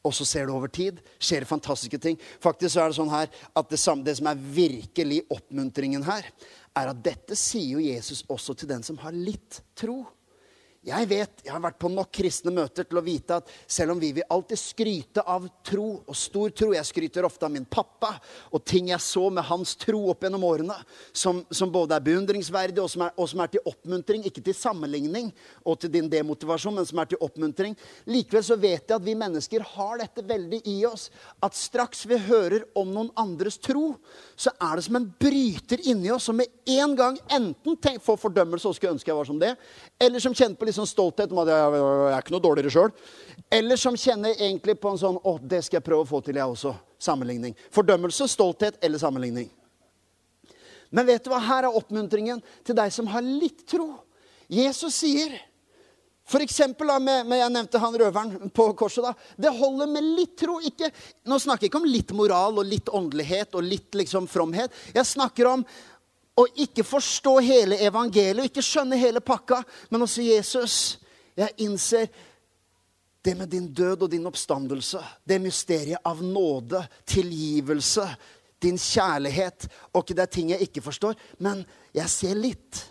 [0.07, 2.17] Og så ser du over tid, skjer fantastiske ting.
[2.41, 6.25] Faktisk så er det sånn her at det, det som er virkelig oppmuntringen her,
[6.77, 10.03] er at dette sier jo Jesus også til den som har litt tro.
[10.81, 13.99] Jeg vet, jeg har vært på nok kristne møter til å vite at selv om
[14.01, 18.15] vi vil alltid skryte av tro, og stor tro Jeg skryter ofte av min pappa
[18.49, 20.73] og ting jeg så med hans tro opp gjennom årene,
[21.13, 24.57] som, som både er beundringsverdig og som er, og som er, til oppmuntring, ikke til
[24.57, 25.29] sammenligning
[25.61, 27.77] og til din demotivasjon, men som er til oppmuntring.
[28.09, 31.11] Likevel så vet jeg at vi mennesker har dette veldig i oss.
[31.45, 33.99] At straks vi hører om noen andres tro,
[34.33, 38.65] så er det som en bryter inni oss som med en gang enten får fordømmelse
[38.65, 39.53] og skulle ønske jeg var som det,
[40.01, 42.73] eller som kjenner på litt sånn stolthet om at jeg, jeg er ikke noe dårligere
[42.73, 42.93] sjøl.
[43.51, 46.39] Eller som kjenner egentlig på en sånn Å, det skal jeg prøve å få til,
[46.39, 46.73] jeg også.
[47.01, 47.55] Sammenligning.
[47.73, 49.49] Fordømmelse, stolthet eller sammenligning.
[50.91, 51.39] Men vet du hva?
[51.43, 53.93] Her er oppmuntringen til deg som har litt tro.
[54.51, 55.37] Jesus sier
[56.31, 59.03] for eksempel, da, med, med, Jeg nevnte han røveren på korset.
[59.03, 60.59] da, Det holder med litt tro.
[60.63, 60.91] Ikke,
[61.27, 64.71] nå snakker jeg ikke om litt moral og litt åndelighet og litt liksom fromhet.
[64.95, 65.65] Jeg snakker om
[66.41, 70.75] å ikke forstå hele evangeliet, ikke skjønne hele pakka, men også Jesus.
[71.37, 72.09] Jeg innser
[73.21, 78.05] det med din død og din oppstandelse, det mysteriet av nåde, tilgivelse,
[78.61, 79.67] din kjærlighet.
[79.93, 82.81] Og ikke det er ting jeg ikke forstår, men jeg ser litt.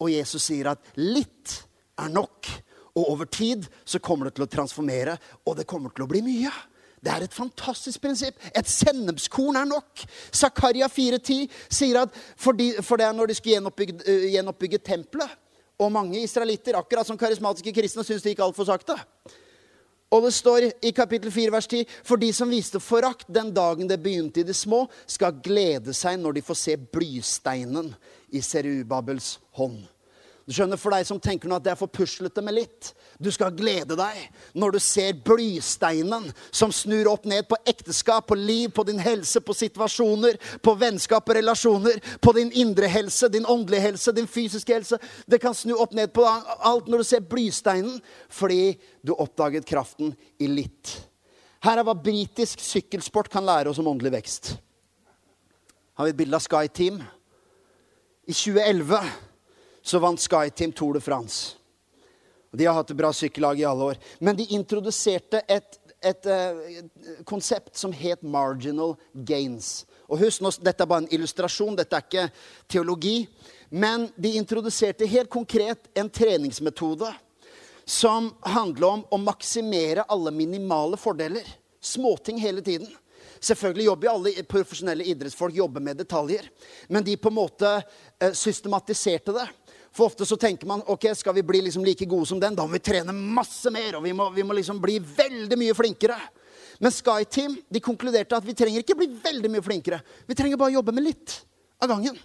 [0.00, 1.58] Og Jesus sier at litt
[2.00, 2.48] er nok.
[2.94, 6.22] Og over tid så kommer det til å transformere, og det kommer til å bli
[6.24, 6.52] mye.
[7.04, 8.38] Det er et fantastisk prinsipp.
[8.56, 10.04] Et sennepskorn er nok.
[10.32, 14.80] Zakaria 4,10 sier at for, de, for, det er når de skulle gjenoppbygge, uh, gjenoppbygge
[14.84, 15.40] tempelet
[15.78, 18.94] Og mange israelitter, akkurat som karismatiske kristne, syns det gikk altfor sakte.
[20.14, 23.90] Og det står i kapittel 4, vers 10.: For de som viste forakt den dagen
[23.90, 27.90] det begynte i det små, skal glede seg når de får se blysteinen
[28.30, 29.82] i Serubabels hånd.
[30.44, 32.90] Du skjønner, For deg som tenker nå at det er for puslete med litt.
[33.16, 34.18] Du skal glede deg
[34.60, 39.40] når du ser blysteinen som snur opp ned på ekteskap, på liv, på din helse,
[39.40, 44.76] på situasjoner, på vennskap og relasjoner, på din indre helse, din åndelige helse, din fysiske
[44.76, 45.00] helse.
[45.24, 47.96] Det kan snu opp ned på alt når du ser blysteinen,
[48.28, 50.92] fordi du oppdaget kraften i litt.
[51.64, 54.56] Her er hva britisk sykkelsport kan lære oss om åndelig vekst.
[55.96, 56.98] Har vi et bilde av Sky Team?
[58.28, 59.23] I 2011
[59.84, 61.56] så vant SkyTeam Tour de France.
[62.54, 63.98] De har hatt et bra sykkellag i alle år.
[64.18, 66.28] Men de introduserte et, et, et,
[66.78, 69.82] et konsept som het marginal gains.
[70.08, 72.26] Og husk, Dette er bare en illustrasjon, dette er ikke
[72.70, 73.24] teologi.
[73.74, 77.10] Men de introduserte helt konkret en treningsmetode
[77.84, 81.44] som handler om å maksimere alle minimale fordeler.
[81.84, 82.88] Småting hele tiden.
[83.44, 86.46] Selvfølgelig jobber alle profesjonelle idrettsfolk jobber med detaljer.
[86.88, 89.48] Men de på en måte eh, systematiserte det.
[89.94, 92.66] For ofte så tenker man ok, skal vi bli liksom like gode som den, da
[92.66, 93.96] må vi trene masse mer.
[93.96, 96.18] og vi må, vi må liksom bli veldig mye flinkere.
[96.82, 100.00] Men SkyTeam de konkluderte at vi trenger ikke bli veldig mye flinkere.
[100.26, 101.36] Vi trenger bare jobbe med litt
[101.78, 102.18] av gangen.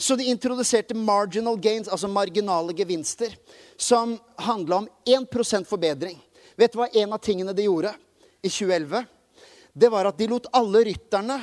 [0.00, 3.34] Så de introduserte marginal gains, altså marginale gevinster,
[3.76, 6.16] som handla om 1% forbedring.
[6.56, 7.92] Vet du hva en av tingene de gjorde
[8.40, 9.04] i 2011?
[9.76, 11.36] Det var at de lot alle rytterne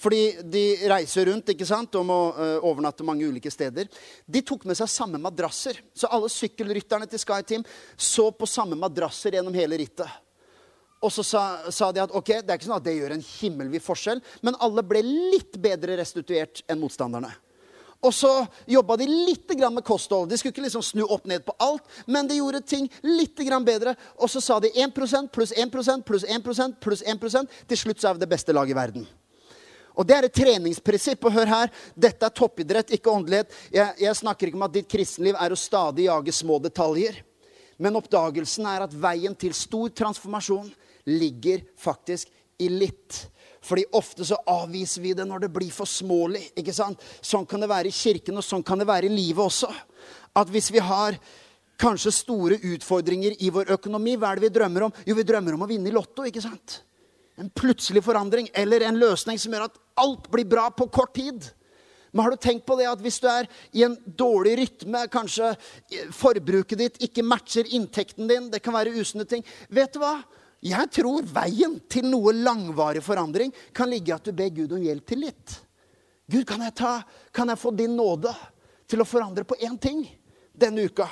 [0.00, 3.88] fordi de reiser rundt ikke sant, og må uh, overnatte mange ulike steder.
[4.26, 5.80] De tok med seg samme madrasser.
[5.96, 10.22] Så alle sykkelrytterne til Sky Team så på samme madrasser gjennom hele rittet.
[11.04, 13.24] Og så sa, sa, de at ok, det er ikke sånn at det gjør en
[13.24, 17.34] himmelvid forskjell, men alle ble litt bedre restituert enn motstanderne.
[18.04, 18.30] Og så
[18.68, 20.28] jobba de litt med kosthold.
[20.28, 23.96] De skulle ikke liksom snu opp ned på alt, men de gjorde ting litt bedre.
[24.20, 25.72] Og så sa de 1 pluss 1 pluss 1
[26.80, 29.06] pluss 1% Til slutt så er vi det beste laget i verden.
[29.96, 31.24] Og Det er et treningsprinsipp.
[31.24, 33.52] og hør her, Dette er toppidrett, ikke åndelighet.
[33.72, 37.22] Jeg, jeg snakker ikke om at ditt kristenliv er å stadig jage små detaljer.
[37.78, 40.68] Men oppdagelsen er at veien til stor transformasjon
[41.06, 42.28] ligger faktisk
[42.58, 43.26] i litt.
[43.66, 46.52] Fordi ofte så avviser vi det når det blir for smålig.
[46.56, 47.02] ikke sant?
[47.20, 49.70] Sånn kan det være i kirken, og sånn kan det være i livet også.
[50.36, 51.18] At hvis vi har
[51.80, 54.94] kanskje store utfordringer i vår økonomi, hva er det vi drømmer om?
[55.04, 56.24] Jo, vi drømmer om å vinne i Lotto.
[56.24, 56.80] ikke sant?
[57.36, 61.44] En plutselig forandring eller en løsning som gjør at alt blir bra på kort tid.
[62.12, 65.50] Men har du tenkt på det at hvis du er i en dårlig rytme, kanskje
[66.16, 70.14] forbruket ditt ikke matcher inntekten din, det kan være usunne ting Vet du hva?
[70.64, 74.82] Jeg tror veien til noe langvarig forandring kan ligge i at du ber Gud om
[74.82, 75.58] hjelp til litt.
[76.26, 76.94] Gud, kan jeg, ta,
[77.30, 78.32] kan jeg få din nåde
[78.88, 80.00] til å forandre på én ting
[80.56, 81.06] denne uka?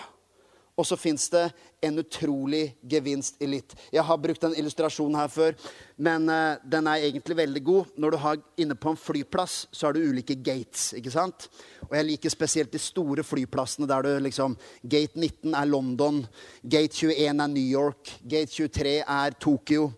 [0.74, 1.44] Og så fins det
[1.86, 3.76] en utrolig gevinst i litt.
[3.94, 5.54] Jeg har brukt den illustrasjonen her før,
[6.02, 7.92] men uh, den er egentlig veldig god.
[7.94, 10.88] Når du har inne på en flyplass, så har du ulike gates.
[10.98, 11.46] ikke sant?
[11.86, 16.24] Og jeg liker spesielt de store flyplassene der du liksom Gate 19 er London,
[16.66, 19.92] gate 21 er New York, gate 23 er Tokyo.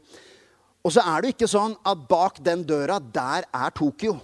[0.85, 4.19] Og så er det ikke sånn at bak den døra, der er Tokyo.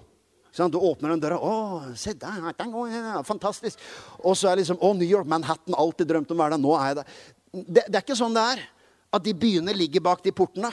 [0.53, 1.39] Du åpner den døra.
[1.41, 3.23] Å, se der.
[3.25, 3.81] Fantastisk.
[4.21, 5.77] Og så er liksom Å, New York, Manhattan.
[5.79, 6.63] Alltid drømt om å være der.
[6.63, 7.19] Nå er jeg der.
[7.53, 8.65] Det, det er ikke sånn det er.
[9.13, 10.73] At de byene ligger bak de portene.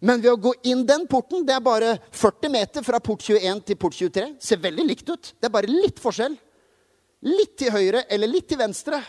[0.00, 3.62] Men ved å gå inn den porten Det er bare 40 meter fra port 21
[3.68, 4.26] til port 23.
[4.40, 5.34] Ser veldig likt ut.
[5.36, 6.36] Det er bare litt forskjell.
[7.28, 9.02] Litt til høyre eller litt til venstre.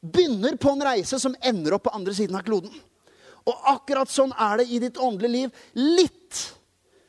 [0.00, 2.72] Begynner på en reise som ender opp på andre siden av kloden.
[3.48, 5.62] Og akkurat sånn er det i ditt åndelige liv.
[5.98, 6.40] Litt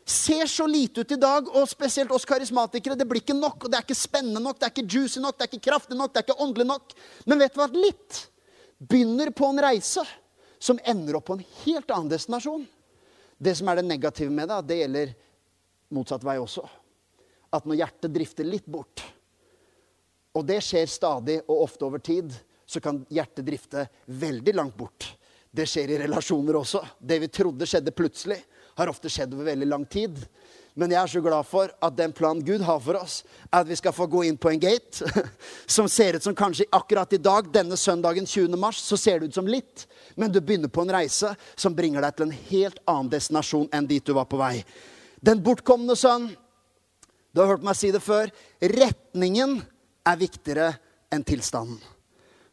[0.05, 2.97] ser så lite ut i dag, og spesielt oss karismatikere.
[2.97, 5.37] Det blir ikke nok, og det er ikke spennende nok, det er ikke juicy nok,
[5.37, 6.95] det er ikke kraftig nok, det er ikke åndelig nok.
[7.29, 7.69] Men vet du hva?
[7.75, 8.25] Litt
[8.81, 10.03] begynner på en reise
[10.61, 12.65] som ender opp på en helt annen destinasjon.
[13.41, 15.15] Det som er det negative med det, det gjelder
[15.95, 16.65] motsatt vei også.
[17.51, 19.03] At når hjertet drifter litt bort,
[20.31, 22.31] og det skjer stadig og ofte over tid,
[22.65, 25.09] så kan hjertet drifte veldig langt bort.
[25.51, 26.79] Det skjer i relasjoner også.
[26.99, 28.37] Det vi trodde skjedde plutselig,
[28.77, 30.19] har ofte skjedd over veldig lang tid.
[30.73, 33.67] Men jeg er så glad for at den planen Gud har for oss, er at
[33.67, 35.03] vi skal få gå inn på en gate
[35.75, 38.55] som ser ut som kanskje akkurat i dag, denne søndagen 20.
[38.60, 39.86] mars, så ser det ut som litt.
[40.15, 43.89] Men du begynner på en reise som bringer deg til en helt annen destinasjon enn
[43.89, 44.62] dit du var på vei.
[45.19, 46.31] Den bortkomne sønn,
[47.31, 48.31] du har hørt meg si det før,
[48.63, 49.60] retningen
[50.07, 50.71] er viktigere
[51.12, 51.79] enn tilstanden.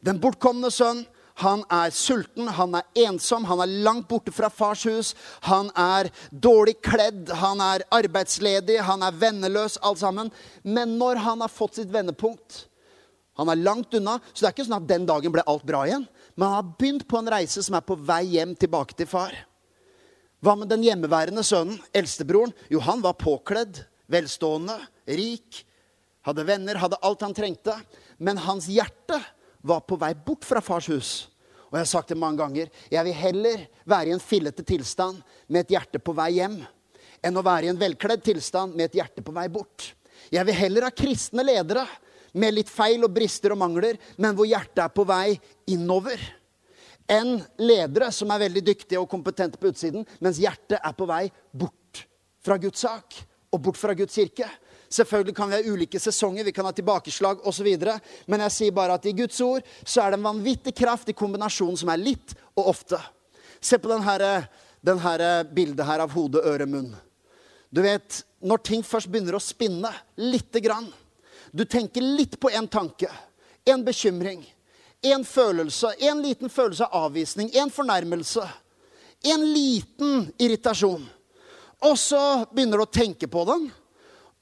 [0.03, 1.05] Den bortkomne sønn
[1.39, 5.13] han er sulten, han er ensom, han er langt borte fra fars hus.
[5.47, 10.33] Han er dårlig kledd, han er arbeidsledig, han er venneløs, alt sammen.
[10.63, 12.65] Men når han har fått sitt vendepunkt
[13.39, 15.85] Han er langt unna, så det er ikke sånn at den dagen ble alt bra
[15.87, 16.01] igjen.
[16.35, 19.31] Men han har begynt på en reise som er på vei hjem tilbake til far.
[20.43, 22.51] Hva med den hjemmeværende sønnen, eldstebroren?
[22.67, 23.79] Jo, han var påkledd,
[24.11, 24.75] velstående,
[25.07, 25.61] rik,
[26.27, 27.77] hadde venner, hadde alt han trengte.
[28.19, 29.21] Men hans hjerte
[29.61, 31.11] var på vei bort fra fars hus.
[31.69, 32.69] Og jeg har sagt det mange ganger.
[32.89, 36.57] Jeg vil heller være i en fillete tilstand med et hjerte på vei hjem,
[37.21, 39.91] enn å være i en velkledd tilstand med et hjerte på vei bort.
[40.33, 41.85] Jeg vil heller ha kristne ledere
[42.33, 45.37] med litt feil og brister og mangler, men hvor hjertet er på vei
[45.69, 46.21] innover.
[47.09, 51.25] Enn ledere som er veldig dyktige og kompetente på utsiden, mens hjertet er på vei
[51.51, 52.05] bort
[52.45, 53.17] fra Guds sak
[53.49, 54.49] og bort fra Guds kirke.
[54.89, 57.67] Selvfølgelig kan vi ha ulike sesonger, vi kan ha tilbakeslag osv.
[58.25, 61.17] Men jeg sier bare at i Guds ord så er det en vanvittig kraft i
[61.17, 62.97] kombinasjonen som er litt og ofte.
[63.61, 66.93] Se på denne, bildet her av hode, øre, munn.
[67.69, 70.87] Du vet, når ting først begynner å spinne lite grann
[71.51, 73.09] Du tenker litt på en tanke,
[73.65, 74.43] en bekymring,
[75.01, 78.43] en følelse, en liten følelse av avvisning, en fornærmelse,
[79.33, 81.07] en liten irritasjon.
[81.81, 83.65] Og så begynner du å tenke på den.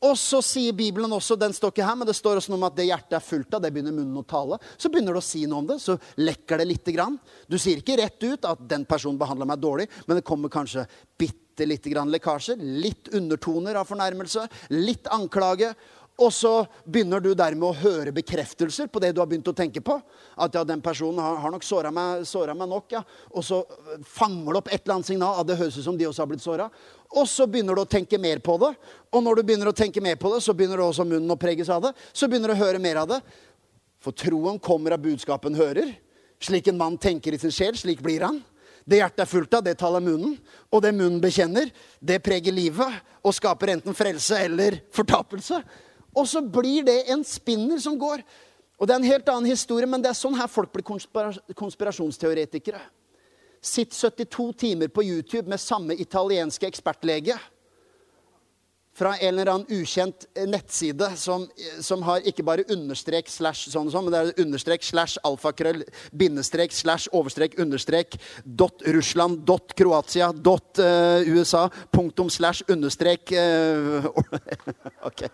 [0.05, 2.67] Og så sier Bibelen også, den står ikke her, men det står også noe om
[2.67, 4.59] at det hjertet er fullt av, det begynner munnen å tale.
[4.77, 7.17] Så begynner du å si noe om det, så lekker det lite grann.
[7.49, 10.85] Du sier ikke rett ut at den personen behandler meg dårlig, men det kommer kanskje
[11.17, 12.61] bitte lite grann lekkasjer.
[12.61, 14.45] Litt undertoner av fornærmelse,
[14.77, 15.71] litt anklage.
[16.17, 16.51] Og så
[16.89, 19.99] begynner du dermed å høre bekreftelser på det du har begynt å tenke på.
[20.33, 22.23] At ja, den personen har, har nok såra meg,
[22.57, 22.95] meg, nok.
[22.95, 23.03] ja.
[23.29, 23.59] Og så
[24.17, 25.37] fanger du opp et eller annet signal.
[25.37, 26.71] at det høres ut som de også har blitt såra.
[27.13, 28.73] Og så begynner du å tenke mer på det.
[29.13, 31.69] Og når du begynner å tenke mer på det, så begynner også munnen å preges
[31.69, 31.93] av det.
[32.09, 33.21] Så begynner du å høre mer av det.
[34.01, 35.93] For troen kommer av budskapen hører.
[36.41, 38.41] Slik en mann tenker i sin sjel, slik blir han.
[38.87, 40.37] Det hjertet er fullt av, det taler munnen.
[40.73, 45.61] Og det munnen bekjenner, det preger livet og skaper enten frelse eller fortapelse.
[46.17, 48.23] Og så blir det en spinner som går.
[48.77, 50.85] Og Det er en helt annen historie, men det er sånn her folk blir
[51.57, 52.81] konspirasjonsteoretikere.
[53.61, 57.37] Sitt 72 timer på YouTube med samme italienske ekspertlege
[58.97, 61.43] fra en eller annen ukjent nettside som,
[61.85, 65.83] som har ikke bare understrek slash sånn og sånn, men det er understrek slash alfakrøll,
[66.17, 74.09] bindestrek slash overstrek understrek dot Russland dot Kroatia dot uh, USA punktum slash understrek uh,
[75.09, 75.27] OK.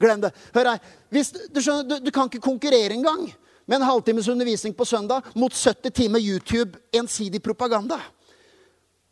[0.00, 0.32] Glem det.
[0.54, 0.92] Hør her.
[1.12, 3.28] Hvis, du, skjønner, du, du kan ikke konkurrere engang
[3.66, 7.98] med en halvtimes undervisning på søndag mot 70 timer YouTube ensidig propaganda.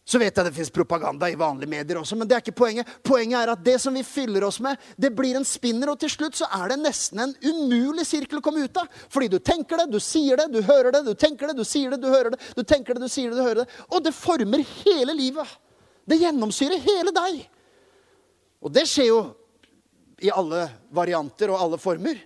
[0.05, 2.89] Så vet jeg det fins propaganda i vanlige medier også, men det er ikke poenget.
[3.03, 6.13] Poenget er at det som vi fyller oss med, det blir en spinner, og til
[6.13, 8.91] slutt så er det nesten en umulig sirkel å komme ut av.
[9.09, 11.95] Fordi du tenker det, du sier det, du hører det, du tenker det, du sier
[11.95, 12.41] det, du hører det.
[12.53, 13.81] Du tenker det, du sier det, du hører det.
[13.89, 15.57] Og det former hele livet.
[16.05, 17.41] Det gjennomsyrer hele deg.
[18.61, 19.23] Og det skjer jo
[20.23, 22.19] i alle varianter og alle former.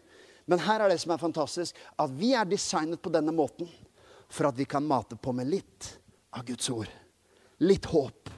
[0.49, 3.69] Men her er det som er fantastisk, at vi er designet på denne måten
[4.33, 5.93] for at vi kan mate på med litt
[6.37, 6.89] av Guds ord.
[7.65, 8.31] Litt håp.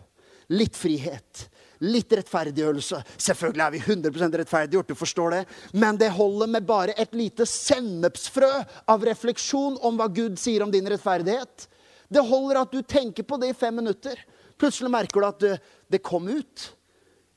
[0.50, 1.44] Litt frihet.
[1.86, 2.98] Litt rettferdiggjørelse.
[3.14, 5.42] Selvfølgelig er vi 100% rettferdiggjort, du forstår det.
[5.72, 8.50] Men det holder med bare et lite sennepsfrø
[8.90, 11.68] av refleksjon om hva Gud sier om din rettferdighet.
[12.10, 14.18] Det holder at du tenker på det i fem minutter.
[14.58, 15.56] Plutselig merker du at det,
[15.88, 16.66] det kom ut.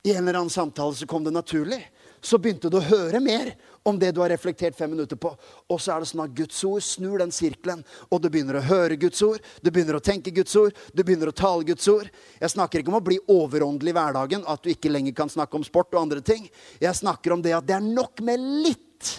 [0.04, 1.80] I en eller annen samtale så kom det naturlig
[2.24, 3.52] så begynte du å høre mer
[3.84, 5.34] om det du har reflektert fem minutter på.
[5.68, 8.64] Og så er det sånn at Guds ord snur den sirkelen, og du begynner å
[8.64, 12.08] høre Guds ord, du begynner å tenke Guds ord, du begynner å tale Guds ord.
[12.40, 15.60] Jeg snakker ikke om å bli overåndelig i hverdagen, at du ikke lenger kan snakke
[15.60, 16.48] om sport og andre ting.
[16.80, 19.12] Jeg snakker om det at det er nok med litt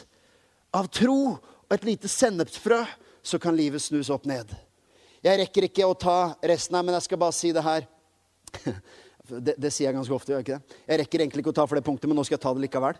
[0.74, 2.82] av tro og et lite sennepsfrø,
[3.24, 4.48] så kan livet snus opp ned.
[5.24, 7.86] Jeg rekker ikke å ta resten her, men jeg skal bare si det her.
[9.24, 10.36] Det, det, sier jeg ganske ofte.
[10.36, 10.80] Ikke det?
[10.88, 12.64] Jeg rekker egentlig ikke å ta for det punktet, men nå skal jeg ta det
[12.66, 12.98] likevel.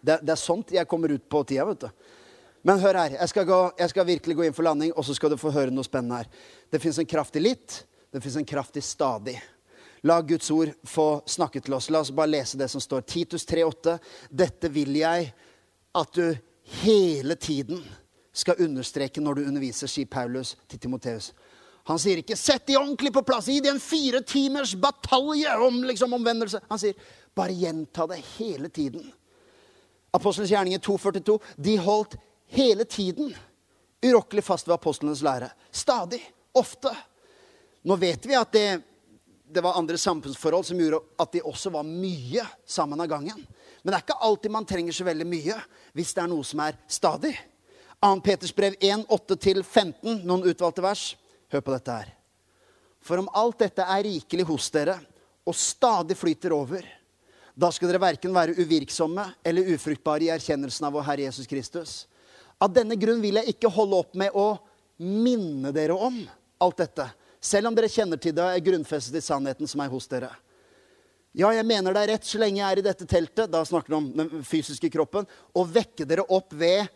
[0.00, 1.66] Det, det er sånt jeg kommer ut på tida.
[1.68, 2.14] vet du.
[2.66, 3.18] Men hør her.
[3.20, 5.52] Jeg skal, gå, jeg skal, virkelig gå inn for landing, og så skal du få
[5.54, 6.30] høre noe spennende her.
[6.72, 7.82] Det fins en kraft i litt.
[8.10, 9.36] Det fins en kraft i stadig.
[10.06, 11.90] La Guds ord få snakke til oss.
[11.90, 13.04] La oss bare lese det som står.
[13.06, 13.98] Titus 3,8.
[14.30, 15.30] Dette vil jeg
[15.96, 16.34] at du
[16.82, 17.84] hele tiden
[18.36, 21.30] skal understreke når du underviser, sier Paulus til Timoteus.
[21.86, 25.84] Han sier ikke 'sett de ordentlig på plass', gi de en fire timers batalje om
[25.84, 26.60] liksom, omvendelse.
[26.68, 26.94] Han sier
[27.34, 29.12] bare gjenta det hele tiden.
[30.10, 31.38] Apostelens gjerninger 2.42.
[31.56, 33.34] De holdt hele tiden
[34.02, 35.50] urokkelig fast ved apostlenes lære.
[35.70, 36.22] Stadig.
[36.54, 36.90] Ofte.
[37.84, 38.82] Nå vet vi at det,
[39.46, 43.46] det var andre samfunnsforhold som gjorde at de også var mye sammen av gangen.
[43.82, 45.58] Men det er ikke alltid man trenger så veldig mye
[45.94, 47.36] hvis det er noe som er stadig.
[48.02, 48.20] 2.
[48.24, 51.04] Peters brev 1, 8-15, noen utvalgte vers.
[51.52, 52.12] Hør på dette her.
[53.06, 54.96] For om alt dette er rikelig hos dere
[55.46, 56.86] og stadig flyter over,
[57.56, 61.92] da skal dere verken være uvirksomme eller ufruktbare i erkjennelsen av vår Herre Jesus Kristus.
[62.58, 64.56] Av denne grunn vil jeg ikke holde opp med å
[65.00, 66.18] minne dere om
[66.60, 67.06] alt dette,
[67.40, 70.32] selv om dere kjenner til det og er grunnfestet i sannheten som er hos dere.
[71.36, 73.92] Ja, jeg mener det er rett så lenge jeg er i dette teltet, da snakker
[73.92, 76.88] han om den fysiske kroppen, å vekke dere opp ved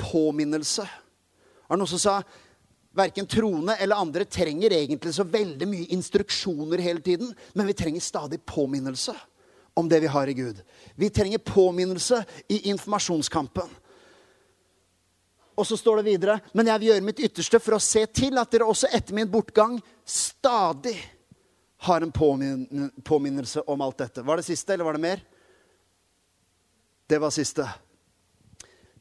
[0.00, 0.84] påminnelse.
[1.66, 2.18] Det noen som sa
[2.96, 8.00] verken troende eller andre trenger egentlig så veldig mye instruksjoner hele tiden, men vi trenger
[8.00, 9.14] stadig påminnelse
[9.76, 10.62] om det vi har i Gud.
[10.94, 13.68] Vi trenger påminnelse i informasjonskampen.
[15.56, 18.36] Og så står det videre Men jeg vil gjøre mitt ytterste for å se til
[18.40, 20.96] at dere også etter min bortgang stadig
[21.86, 24.24] har en påmin påminnelse om alt dette.
[24.24, 25.22] Var det siste, eller var det mer?
[27.06, 27.68] Det var siste.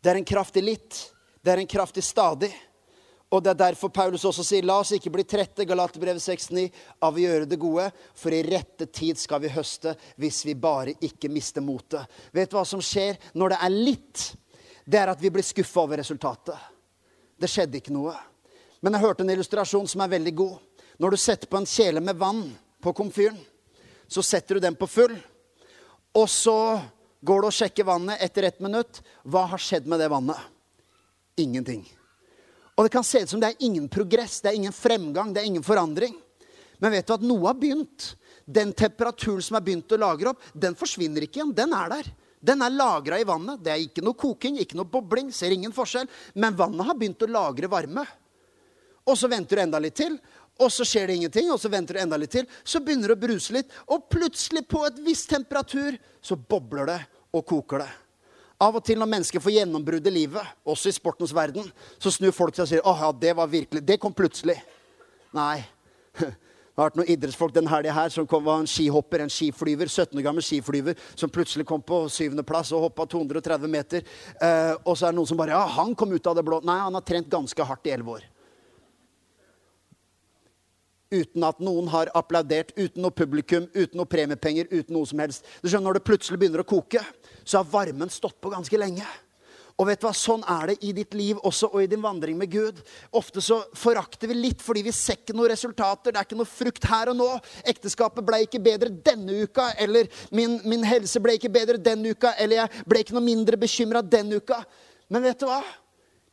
[0.02, 0.98] Det er en kraftig litt.
[1.42, 2.52] Det er en kraftig stadig.
[3.36, 6.70] Og det er derfor Paulus også sier, la oss ikke bli trette, Galaterbrevet 6,9,
[7.04, 10.94] av å gjøre det gode, for i rette tid skal vi høste hvis vi bare
[11.04, 12.06] ikke mister motet.
[12.32, 14.24] Vet du hva som skjer når det er litt?
[14.86, 16.56] Det er at vi blir skuffa over resultatet.
[17.36, 18.14] Det skjedde ikke noe.
[18.80, 20.56] Men jeg hørte en illustrasjon som er veldig god.
[21.04, 22.46] Når du setter på en kjele med vann
[22.80, 23.42] på komfyren,
[24.08, 25.18] så setter du den på full.
[26.16, 26.80] Og så
[27.26, 29.02] går du og sjekker vannet etter ett minutt.
[29.28, 30.40] Hva har skjedd med det vannet?
[31.42, 31.84] Ingenting.
[32.76, 35.42] Og det kan se ut som det er ingen progress, det er ingen fremgang, det
[35.42, 36.16] er ingen forandring.
[36.84, 38.12] Men vet du at noe har begynt?
[38.46, 41.56] Den temperaturen som er begynt å lagre opp, den forsvinner ikke igjen.
[41.56, 42.12] Den er der.
[42.46, 43.64] Den er lagra i vannet.
[43.64, 45.32] Det er ikke noe koking, ikke noe bobling.
[45.34, 46.10] Ser ingen forskjell.
[46.36, 48.04] Men vannet har begynt å lagre varme.
[49.06, 50.18] Og så venter du enda litt til,
[50.62, 51.50] og så skjer det ingenting.
[51.54, 53.74] Og så venter du enda litt til, så begynner det å bruse litt.
[53.94, 57.02] Og plutselig, på et viss temperatur, så bobler det
[57.34, 57.92] og koker det.
[58.62, 61.66] Av og til når mennesker får gjennombrudd i livet, også i sportens verden,
[62.00, 64.62] så snur folk seg og sier 'Å ja, det var virkelig Det kom plutselig'.
[65.34, 65.66] Nei.
[66.76, 69.88] Det har vært noen idrettsfolk den helga her som kom, var en skihopper, en skiflyver,
[69.88, 74.04] 17 år gammel skiflyver, som plutselig kom på syvendeplass og hoppa 230 meter.
[74.44, 76.60] Eh, og så er det noen som bare Ja, han kom ut av det blå.
[76.68, 78.26] Nei, han har trent ganske hardt i elleve år.
[81.14, 85.46] Uten at noen har applaudert, uten noe publikum, uten noe premiepenger, uten noe som helst.
[85.62, 87.04] Du skjønner, Når det plutselig begynner å koke,
[87.44, 89.06] så har varmen stått på ganske lenge.
[89.76, 92.38] Og vet du hva, Sånn er det i ditt liv også, og i din vandring
[92.40, 92.80] med Gud.
[93.12, 96.14] Ofte så forakter vi litt fordi vi ser ikke noen resultater.
[96.14, 97.28] Det er ikke noe frukt her og nå.
[97.68, 99.74] Ekteskapet ble ikke bedre denne uka.
[99.78, 102.34] Eller min, min helse ble ikke bedre denne uka.
[102.40, 104.62] Eller jeg ble ikke noe mindre bekymra denne uka.
[105.12, 105.60] Men vet du hva?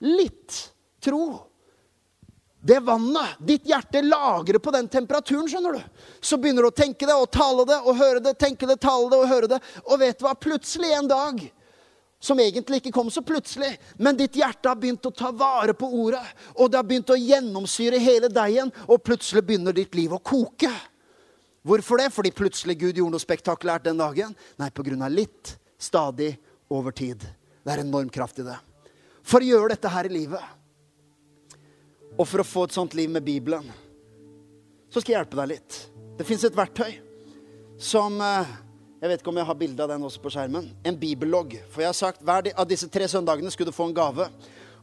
[0.06, 0.60] Litt
[1.02, 1.51] tro.
[2.64, 6.02] Det vannet ditt hjerte lagrer på den temperaturen, skjønner du.
[6.22, 8.36] Så begynner du å tenke det og tale det og høre det.
[8.38, 9.58] tenke det, tale det og høre det.
[9.88, 10.36] Og vet du hva?
[10.38, 11.42] Plutselig en dag
[12.22, 13.72] som egentlig ikke kom så plutselig.
[13.98, 16.22] Men ditt hjerte har begynt å ta vare på ordet,
[16.54, 20.70] og det har begynt å gjennomsyre hele deigen, og plutselig begynner ditt liv å koke.
[21.66, 22.12] Hvorfor det?
[22.14, 24.38] Fordi plutselig Gud gjorde noe spektakulært den dagen?
[24.62, 26.36] Nei, på grunn av litt, stadig,
[26.70, 27.26] over tid.
[27.62, 28.56] Det er enorm kraft i det.
[29.26, 30.42] For å gjøre dette her i livet,
[32.22, 33.66] og for å få et sånt liv med Bibelen,
[34.92, 35.78] så skal jeg hjelpe deg litt.
[36.18, 36.92] Det fins et verktøy
[37.82, 38.52] som eh,
[39.02, 40.68] jeg vet ikke om jeg har bilde av den også på skjermen.
[40.86, 41.56] En bibellogg.
[41.72, 44.28] For jeg har sagt hver av disse tre søndagene skulle du få en gave.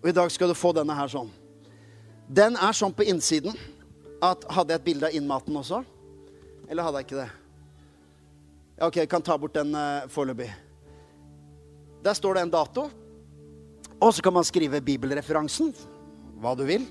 [0.01, 1.29] Og i dag skal du få denne her sånn.
[2.27, 3.55] Den er sånn på innsiden
[4.19, 5.79] at Hadde jeg et bilde av innmaten også?
[6.67, 7.29] Eller hadde jeg ikke det?
[8.83, 10.49] OK, jeg kan ta bort den uh, foreløpig.
[12.03, 12.89] Der står det en dato.
[14.03, 15.71] Og så kan man skrive bibelreferansen.
[16.43, 16.83] Hva du vil.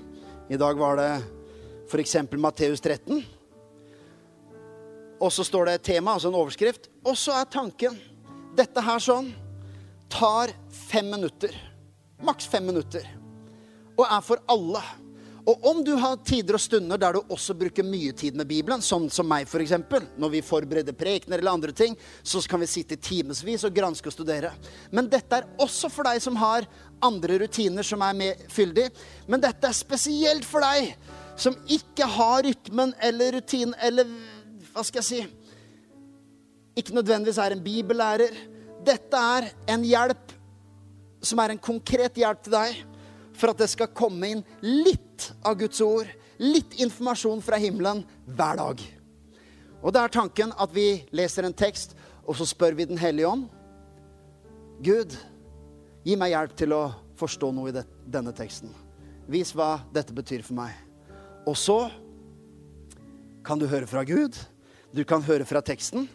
[0.49, 1.09] I dag var det
[1.91, 2.15] f.eks.
[2.31, 3.19] Matteus 13.
[5.21, 6.87] Og så står det et tema, altså en overskrift.
[7.05, 7.99] Og så er tanken
[8.57, 9.29] Dette her sånn
[10.09, 11.53] tar fem minutter.
[12.25, 13.05] Maks fem minutter.
[13.93, 14.81] Og er for alle.
[15.47, 18.83] Og om du har tider og stunder der du også bruker mye tid med Bibelen,
[18.83, 19.75] sånn som meg f.eks.,
[20.19, 24.15] når vi forbereder prekener eller andre ting, så kan vi sitte timevis og granske og
[24.15, 24.51] studere.
[24.91, 26.67] Men dette er også for deg som har
[27.05, 28.89] andre rutiner som er mer fyldig.
[29.31, 30.93] Men dette er spesielt for deg
[31.39, 34.09] som ikke har rytmen eller rutinen eller
[34.73, 35.21] hva skal jeg si
[36.77, 38.35] Ikke nødvendigvis er en bibellærer.
[38.85, 40.35] Dette er en hjelp
[41.25, 42.77] som er en konkret hjelp til deg
[43.39, 48.59] for at det skal komme inn litt av Guds ord, litt informasjon fra himmelen hver
[48.59, 48.83] dag.
[49.79, 51.95] Og det er tanken at vi leser en tekst,
[52.27, 53.47] og så spør vi Den hellige ånd.
[54.83, 55.15] Gud,
[56.03, 56.83] gi meg hjelp til å
[57.19, 58.71] forstå noe i det, denne teksten.
[59.27, 60.75] Vis hva dette betyr for meg.
[61.47, 61.81] Og så
[63.43, 64.37] kan du høre fra Gud
[64.91, 66.07] du kan høre fra teksten.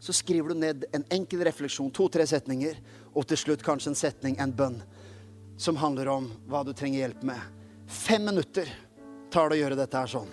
[0.00, 2.78] Så skriver du ned en enkel refleksjon, to-tre setninger,
[3.12, 4.78] og til slutt kanskje en setning, en bønn,
[5.60, 7.40] som handler om hva du trenger hjelp med.
[7.86, 8.68] Fem minutter
[9.32, 10.30] tar det å gjøre dette her sånn.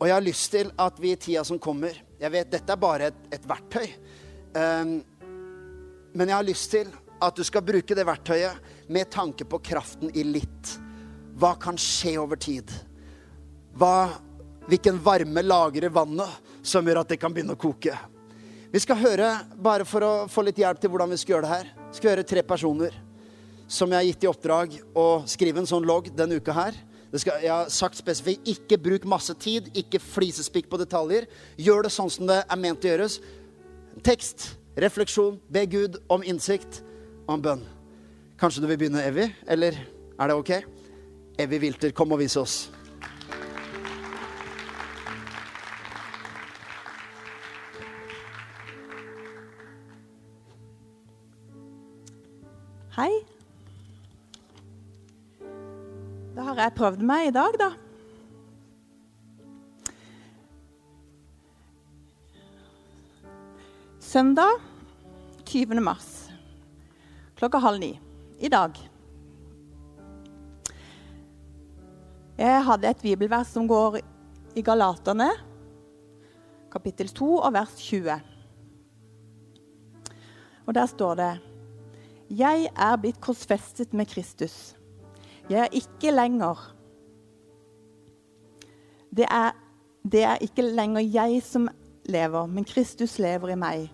[0.00, 2.80] Og jeg har lyst til at vi i tida som kommer Jeg vet dette er
[2.80, 3.86] bare et, et verktøy.
[4.56, 4.96] Um,
[6.14, 6.90] men jeg har lyst til
[7.22, 10.74] at du skal bruke det verktøyet med tanke på kraften i litt.
[11.38, 12.70] Hva kan skje over tid?
[13.76, 14.08] Hva,
[14.70, 17.94] hvilken varme lagrer vannet som gjør at det kan begynne å koke?
[18.72, 21.56] Vi skal høre, bare for å få litt hjelp til hvordan vi skal gjøre det
[21.58, 23.03] her, skal høre tre personer
[23.74, 26.76] som jeg har gitt i oppdrag å skrive en sånn logg denne uka her.
[27.14, 31.26] Skal, jeg har sagt spesifikt ikke bruk masse tid, ikke flisespikk på detaljer.
[31.58, 33.20] Gjør det sånn som det er ment å gjøres.
[34.06, 36.82] Tekst, refleksjon, be Gud om innsikt
[37.26, 37.66] og om bønn.
[38.38, 39.28] Kanskje du vil begynne, Evy?
[39.46, 39.78] Eller
[40.18, 40.54] er det ok?
[41.38, 42.56] Evy Wilter, kom og vis oss.
[52.94, 53.33] Hei.
[56.44, 57.70] Har jeg prøvd meg i dag, da.
[64.04, 64.60] Søndag
[65.48, 65.80] 20.
[65.82, 66.10] mars
[67.40, 67.94] klokka halv ni
[68.38, 68.76] i dag.
[72.38, 73.98] Jeg hadde et bibelvers som går
[74.54, 75.30] i Galaterne,
[76.72, 78.20] kapittel 2 og vers 20.
[80.64, 81.32] Og der står det
[82.30, 84.74] Jeg er blitt korsfestet med Kristus.
[85.50, 86.74] Jeg er ikke lenger
[89.16, 89.52] det er,
[90.12, 91.68] det er ikke lenger jeg som
[92.04, 93.84] lever, men Kristus lever i meg.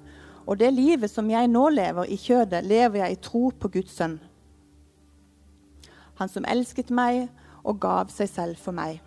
[0.46, 3.92] Og det livet som jeg nå lever i kjødet, lever jeg i tro på Guds
[3.98, 4.16] sønn.
[6.20, 7.28] Han som elsket meg
[7.64, 9.00] og gav seg selv for meg.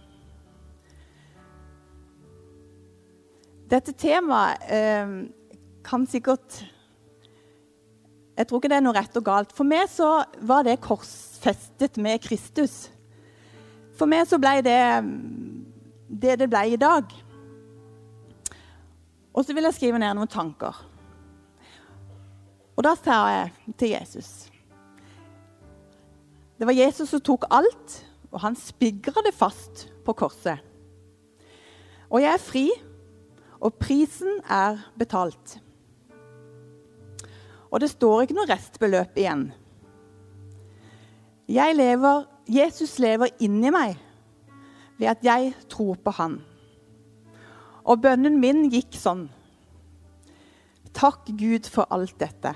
[3.74, 5.14] Dette temaet eh,
[5.86, 6.62] kan sikkert
[8.34, 9.52] Jeg tror ikke det er noe rett og galt.
[9.54, 12.88] For meg så var det korsfestet med Kristus.
[13.94, 14.80] For meg så ble det
[16.14, 17.14] det det ble i dag.
[19.34, 20.78] Og så vil jeg skrive ned noen tanker.
[22.74, 24.30] Og da sa jeg til Jesus
[26.58, 27.98] Det var Jesus som tok alt,
[28.32, 30.62] og han spigra det fast på korset.
[32.10, 32.68] Og jeg er fri,
[33.60, 35.58] og prisen er betalt.
[37.74, 39.48] Og det står ikke noe restbeløp igjen.
[41.50, 43.98] Lever, Jesus lever inni meg
[45.00, 46.38] ved at jeg tror på Han.
[47.84, 49.26] Og bønnen min gikk sånn.
[50.94, 52.54] Takk, Gud, for alt dette.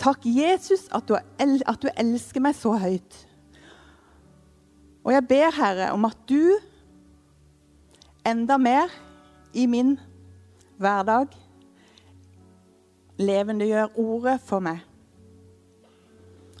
[0.00, 3.18] Takk, Jesus, at du, at du elsker meg så høyt.
[5.04, 6.56] Og jeg ber, Herre, om at du
[8.26, 8.88] enda mer
[9.52, 9.98] i min
[10.80, 11.36] hverdag
[13.20, 14.80] levendegjør ordet for meg.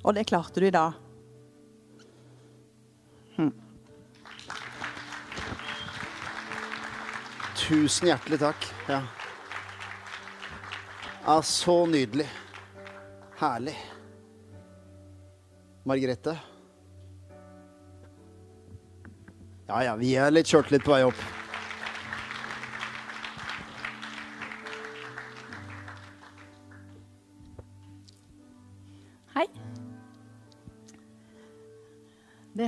[0.04, 0.96] Og det klarte du i dag.
[3.36, 3.52] Hm.
[7.60, 8.68] Tusen hjertelig takk.
[8.88, 9.00] Ja.
[11.26, 12.28] ja, så nydelig.
[13.40, 13.76] Herlig.
[15.88, 16.36] Margrethe?
[19.70, 21.39] Ja, ja, vi er litt kjørt litt på vei opp.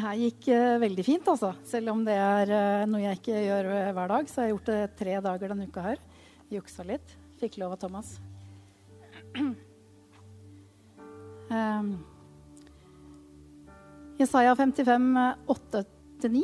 [0.03, 1.53] Her gikk uh, veldig fint, altså.
[1.69, 4.31] Selv om det er uh, noe jeg ikke gjør uh, hver dag.
[4.31, 6.03] Så jeg har gjort det tre dager denne uka her.
[6.53, 7.15] Juksa litt.
[7.41, 8.15] Fikk lov av Thomas.
[11.51, 11.93] um,
[14.21, 15.09] Jesaja 55,
[15.57, 16.43] 8-9.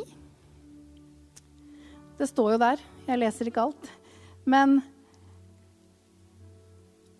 [2.19, 2.81] Det står jo der.
[3.07, 3.91] Jeg leser ikke alt.
[4.49, 4.79] Men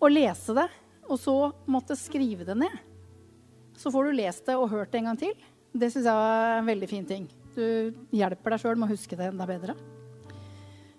[0.00, 0.68] å lese det,
[1.08, 1.36] og så
[1.68, 2.76] måtte skrive det ned
[3.76, 5.34] Så får du lest det og hørt det en gang til.
[5.70, 7.28] Det syns jeg var en veldig fin ting.
[7.54, 9.76] Du hjelper deg sjøl med å huske det enda bedre.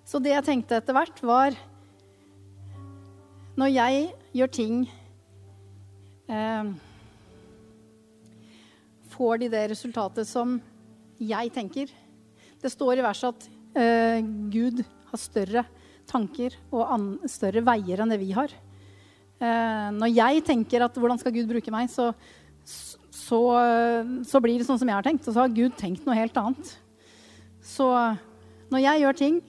[0.07, 1.57] Så det jeg tenkte etter hvert, var
[3.59, 4.77] Når jeg gjør ting
[6.31, 6.71] eh,
[9.11, 10.55] Får de det resultatet som
[11.21, 11.91] jeg tenker?
[12.61, 13.47] Det står i verset at
[13.77, 15.65] eh, Gud har større
[16.09, 18.51] tanker og større veier enn det vi har.
[19.41, 22.11] Eh, når jeg tenker at hvordan skal Gud bruke meg, så,
[23.21, 23.39] så,
[24.25, 25.27] så, blir det sånn som jeg har tenkt.
[25.27, 26.73] Og så har Gud tenkt noe helt annet.
[27.61, 27.87] Så
[28.71, 29.39] når jeg gjør ting,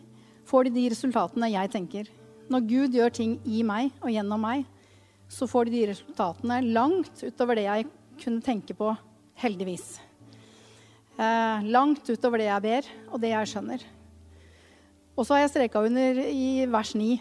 [0.48, 2.10] får de de resultatene jeg tenker.
[2.52, 4.66] Når Gud gjør ting i meg og gjennom meg,
[5.32, 7.88] så får de de resultatene langt utover det jeg
[8.20, 8.90] kunne tenke på,
[9.40, 9.96] heldigvis.
[11.16, 13.86] Eh, langt utover det jeg ber, og det jeg skjønner.
[15.16, 17.20] Og så har jeg streka under i vers 9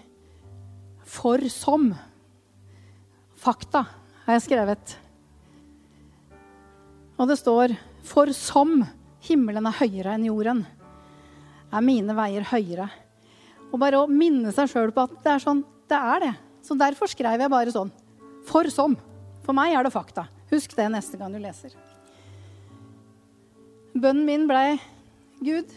[1.12, 1.89] For som.
[3.41, 3.86] Fakta
[4.26, 5.01] har jeg skrevet.
[7.22, 7.76] Og det står
[8.07, 8.80] For som
[9.22, 10.63] himmelen er høyere enn jorden,
[11.72, 12.88] er mine veier høyere.
[13.69, 15.61] Og bare å minne seg sjøl på at det er sånn.
[15.88, 16.32] Det er det.
[16.65, 17.91] Så derfor skrev jeg bare sånn.
[18.49, 18.97] For som.
[19.45, 20.26] For meg er det fakta.
[20.49, 21.78] Husk det neste gang du leser.
[23.93, 24.80] Bønnen min blei
[25.41, 25.69] Gud,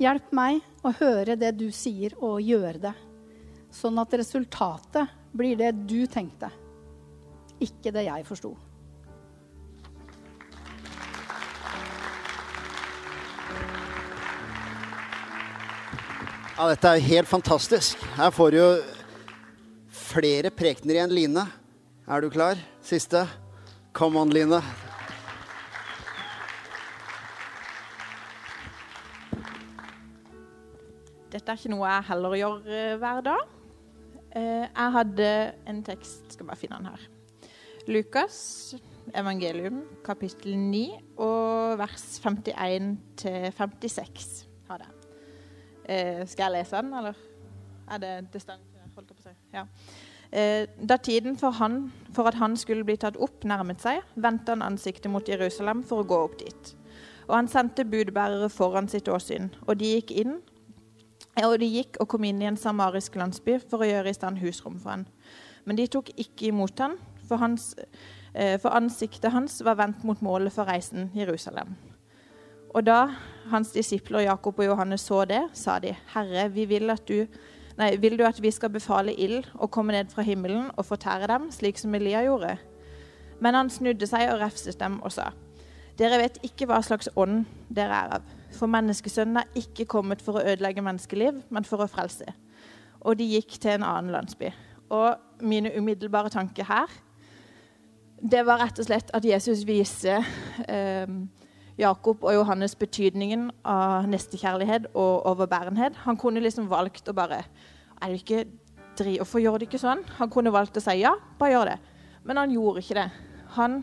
[0.00, 2.94] hjelp meg å høre det du sier, og gjøre det.
[3.72, 6.50] Sånn at resultatet blir det du tenkte,
[7.60, 8.52] ikke det jeg forsto.
[16.56, 18.00] Ja, dette er jo helt fantastisk.
[18.16, 18.68] Her får du jo
[19.92, 21.42] flere prekener i en line.
[22.08, 22.56] Er du klar?
[22.80, 23.26] Siste.
[23.92, 24.62] Come on, Line.
[31.28, 33.44] Dette er ikke noe jeg heller gjør eh, hver dag.
[34.32, 35.30] Eh, jeg hadde
[35.68, 37.06] en tekst Skal bare finne den her.
[37.84, 38.40] Lukas,
[39.12, 40.86] evangelium, kapittel 9
[41.20, 44.42] og vers 51 til 56 hadde jeg.
[44.42, 44.45] Eh,
[45.86, 47.18] skal jeg lese den, eller
[47.86, 48.64] er det distanse?
[48.96, 49.12] Holdt
[49.52, 49.66] jeg.
[50.32, 54.54] Eh, da tiden for, han, for at han skulle bli tatt opp, nærmet seg, vendte
[54.54, 56.72] han ansiktet mot Jerusalem for å gå opp dit.
[57.28, 60.38] Og han sendte budbærere foran sitt åsyn, og de gikk inn
[61.44, 64.40] og de gikk og kom inn i en samarisk landsby for å gjøre i stand
[64.40, 65.02] husrom for han.
[65.68, 66.94] Men de tok ikke imot han,
[67.28, 67.74] for, hans,
[68.32, 71.74] eh, for ansiktet hans var vendt mot målet for reisen Jerusalem.
[72.76, 73.06] Og da
[73.48, 77.22] hans disipler Jakob og Johannes så det, sa de, Herre, vi vil, du,
[77.78, 81.30] nei, vil du at vi skal befale ild og komme ned fra himmelen og fortære
[81.30, 82.56] dem, slik som Elia gjorde?
[83.40, 85.30] Men han snudde seg og refset dem og sa,
[85.96, 88.24] Dere vet ikke hva slags ånd dere er av.
[88.52, 92.28] For menneskesønnen er ikke kommet for å ødelegge menneskeliv, men for å frelse.
[93.00, 94.50] Og de gikk til en annen landsby.
[94.92, 96.92] Og mine umiddelbare tanker her,
[98.20, 100.20] det var rett og slett at Jesus viser
[100.68, 101.08] eh,
[101.76, 105.98] Jakob og Johannes betydningen av nestekjærlighet og overbærenhet.
[106.06, 107.42] Han kunne liksom valgt å bare
[108.02, 108.46] er det ikke
[108.96, 110.02] dri, Hvorfor gjør det ikke sånn?
[110.16, 111.76] Han kunne valgt å si ja, bare gjør det.
[112.24, 113.06] Men han gjorde ikke det.
[113.58, 113.82] Han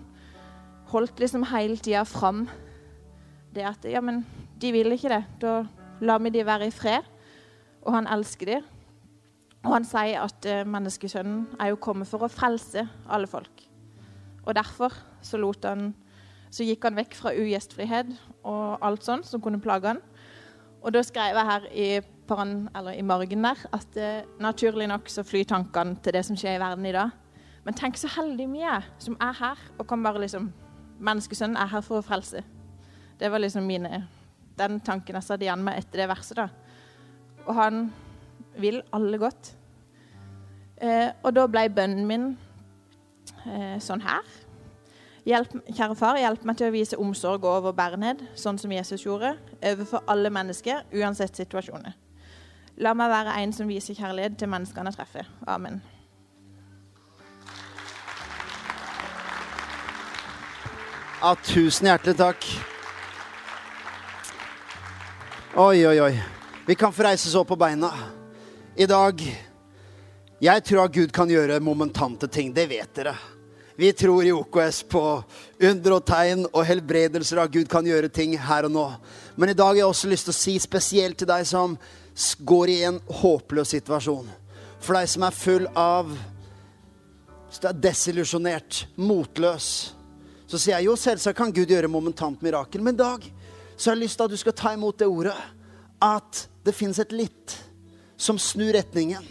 [0.89, 2.47] holdt liksom hele tida fram
[3.53, 4.23] det at ja, men
[4.61, 5.21] de vil ikke det.
[5.41, 5.53] Da
[6.01, 7.05] lar vi de være i fred.
[7.83, 8.61] Og han elsker de.
[9.63, 13.63] Og han sier at uh, menneskesønnen er jo kommet for å frelse alle folk.
[14.43, 15.93] Og derfor så, lot han,
[16.53, 18.11] så gikk han vekk fra ugjestfrihet
[18.45, 20.01] og alt sånt som kunne plage han.
[20.83, 21.87] Og da skrev jeg her i,
[22.27, 26.59] paran, i margen der at uh, naturlig nok så flyr tankene til det som skjer
[26.59, 27.15] i verden i dag.
[27.63, 30.51] Men tenk så heldig vi er som er her og kan bare liksom
[31.03, 32.43] Menneskesønnen er her for å frelse.
[33.19, 34.03] Det var liksom mine,
[34.55, 36.37] den tanken jeg satt igjen med etter det verset.
[36.37, 36.45] da.
[37.49, 37.79] Og han
[38.61, 39.49] vil alle godt.
[40.77, 42.29] Eh, og da ble bønnen min
[43.49, 44.23] eh, sånn her.
[45.23, 49.37] Hjelp, kjære far, hjelp meg til å vise omsorg og overbærenhet, sånn som Jesus gjorde,
[49.63, 51.95] overfor alle mennesker, uansett situasjoner.
[52.83, 55.29] La meg være en som viser kjærlighet til menneskene jeg treffer.
[55.47, 55.79] Amen.
[61.23, 62.47] Ja, tusen hjertelig takk.
[65.55, 66.13] Oi, oi, oi.
[66.67, 67.93] Vi kan få reise oss opp på beina.
[68.75, 69.21] I dag
[70.43, 72.51] Jeg tror at Gud kan gjøre momentante ting.
[72.51, 73.13] Det vet dere.
[73.75, 75.01] Vi tror i OKS på
[75.59, 78.85] under og tegn og helbredelser av Gud kan gjøre ting her og nå.
[79.35, 81.73] Men i dag har jeg også lyst til å si spesielt til deg som
[82.45, 84.29] går i en håpløs situasjon.
[84.83, 86.13] For deg som er full av
[87.53, 89.67] så er desillusjonert, motløs.
[90.49, 92.81] Så sier jeg jo selvsagt kan Gud gjøre momentant mirakel.
[92.81, 93.25] Men i dag
[93.77, 95.37] så har jeg lyst til at du skal ta imot det ordet.
[96.01, 97.57] At det fins et litt
[98.17, 99.25] som snur retningen.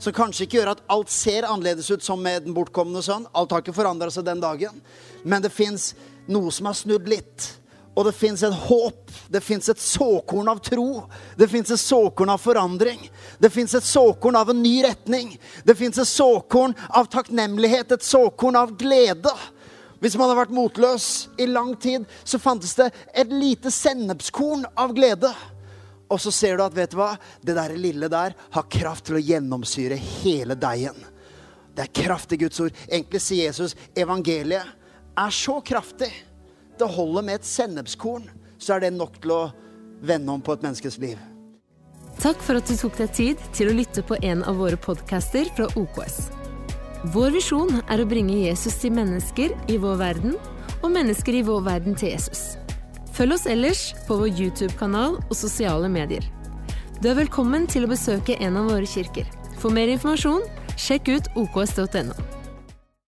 [0.00, 3.26] Som kanskje ikke gjør at alt ser annerledes ut som med den bortkomne sønn.
[3.36, 4.78] Alt har ikke forandra seg den dagen.
[5.28, 5.92] Men det fins
[6.30, 7.50] noe som har snudd litt.
[7.98, 9.12] Og det fins et håp.
[9.28, 11.02] Det fins et såkorn av tro.
[11.36, 13.02] Det fins et såkorn av forandring.
[13.42, 15.34] Det fins et såkorn av en ny retning.
[15.68, 19.34] Det fins et såkorn av takknemlighet, et såkorn av glede.
[20.00, 24.94] Hvis man har vært motløs i lang tid, så fantes det et lite sennepskorn av
[24.96, 25.28] glede.
[26.10, 27.14] Og så ser du at vet du hva?
[27.42, 30.98] det der lille der har kraft til å gjennomsyre hele deigen.
[31.74, 32.74] Det er kraft i Guds ord.
[32.88, 34.66] Egentlig sier Jesus evangeliet
[35.18, 36.10] er så kraftig.
[36.78, 38.26] Det holder med et sennepskorn,
[38.58, 39.42] så er det nok til å
[40.02, 41.18] vende om på et menneskes liv.
[42.20, 45.48] Takk for at du tok deg tid til å lytte på en av våre podcaster
[45.56, 46.18] fra OKS.
[47.14, 50.36] Vår visjon er å bringe Jesus til mennesker i vår verden,
[50.80, 52.59] og mennesker i vår verden til Jesus.
[53.16, 56.24] Følg oss ellers på vår YouTube-kanal og sosiale medier.
[57.00, 59.28] Du er velkommen til å besøke en av våre kirker.
[59.60, 60.44] For mer informasjon,
[60.80, 62.39] sjekk ut oks.no.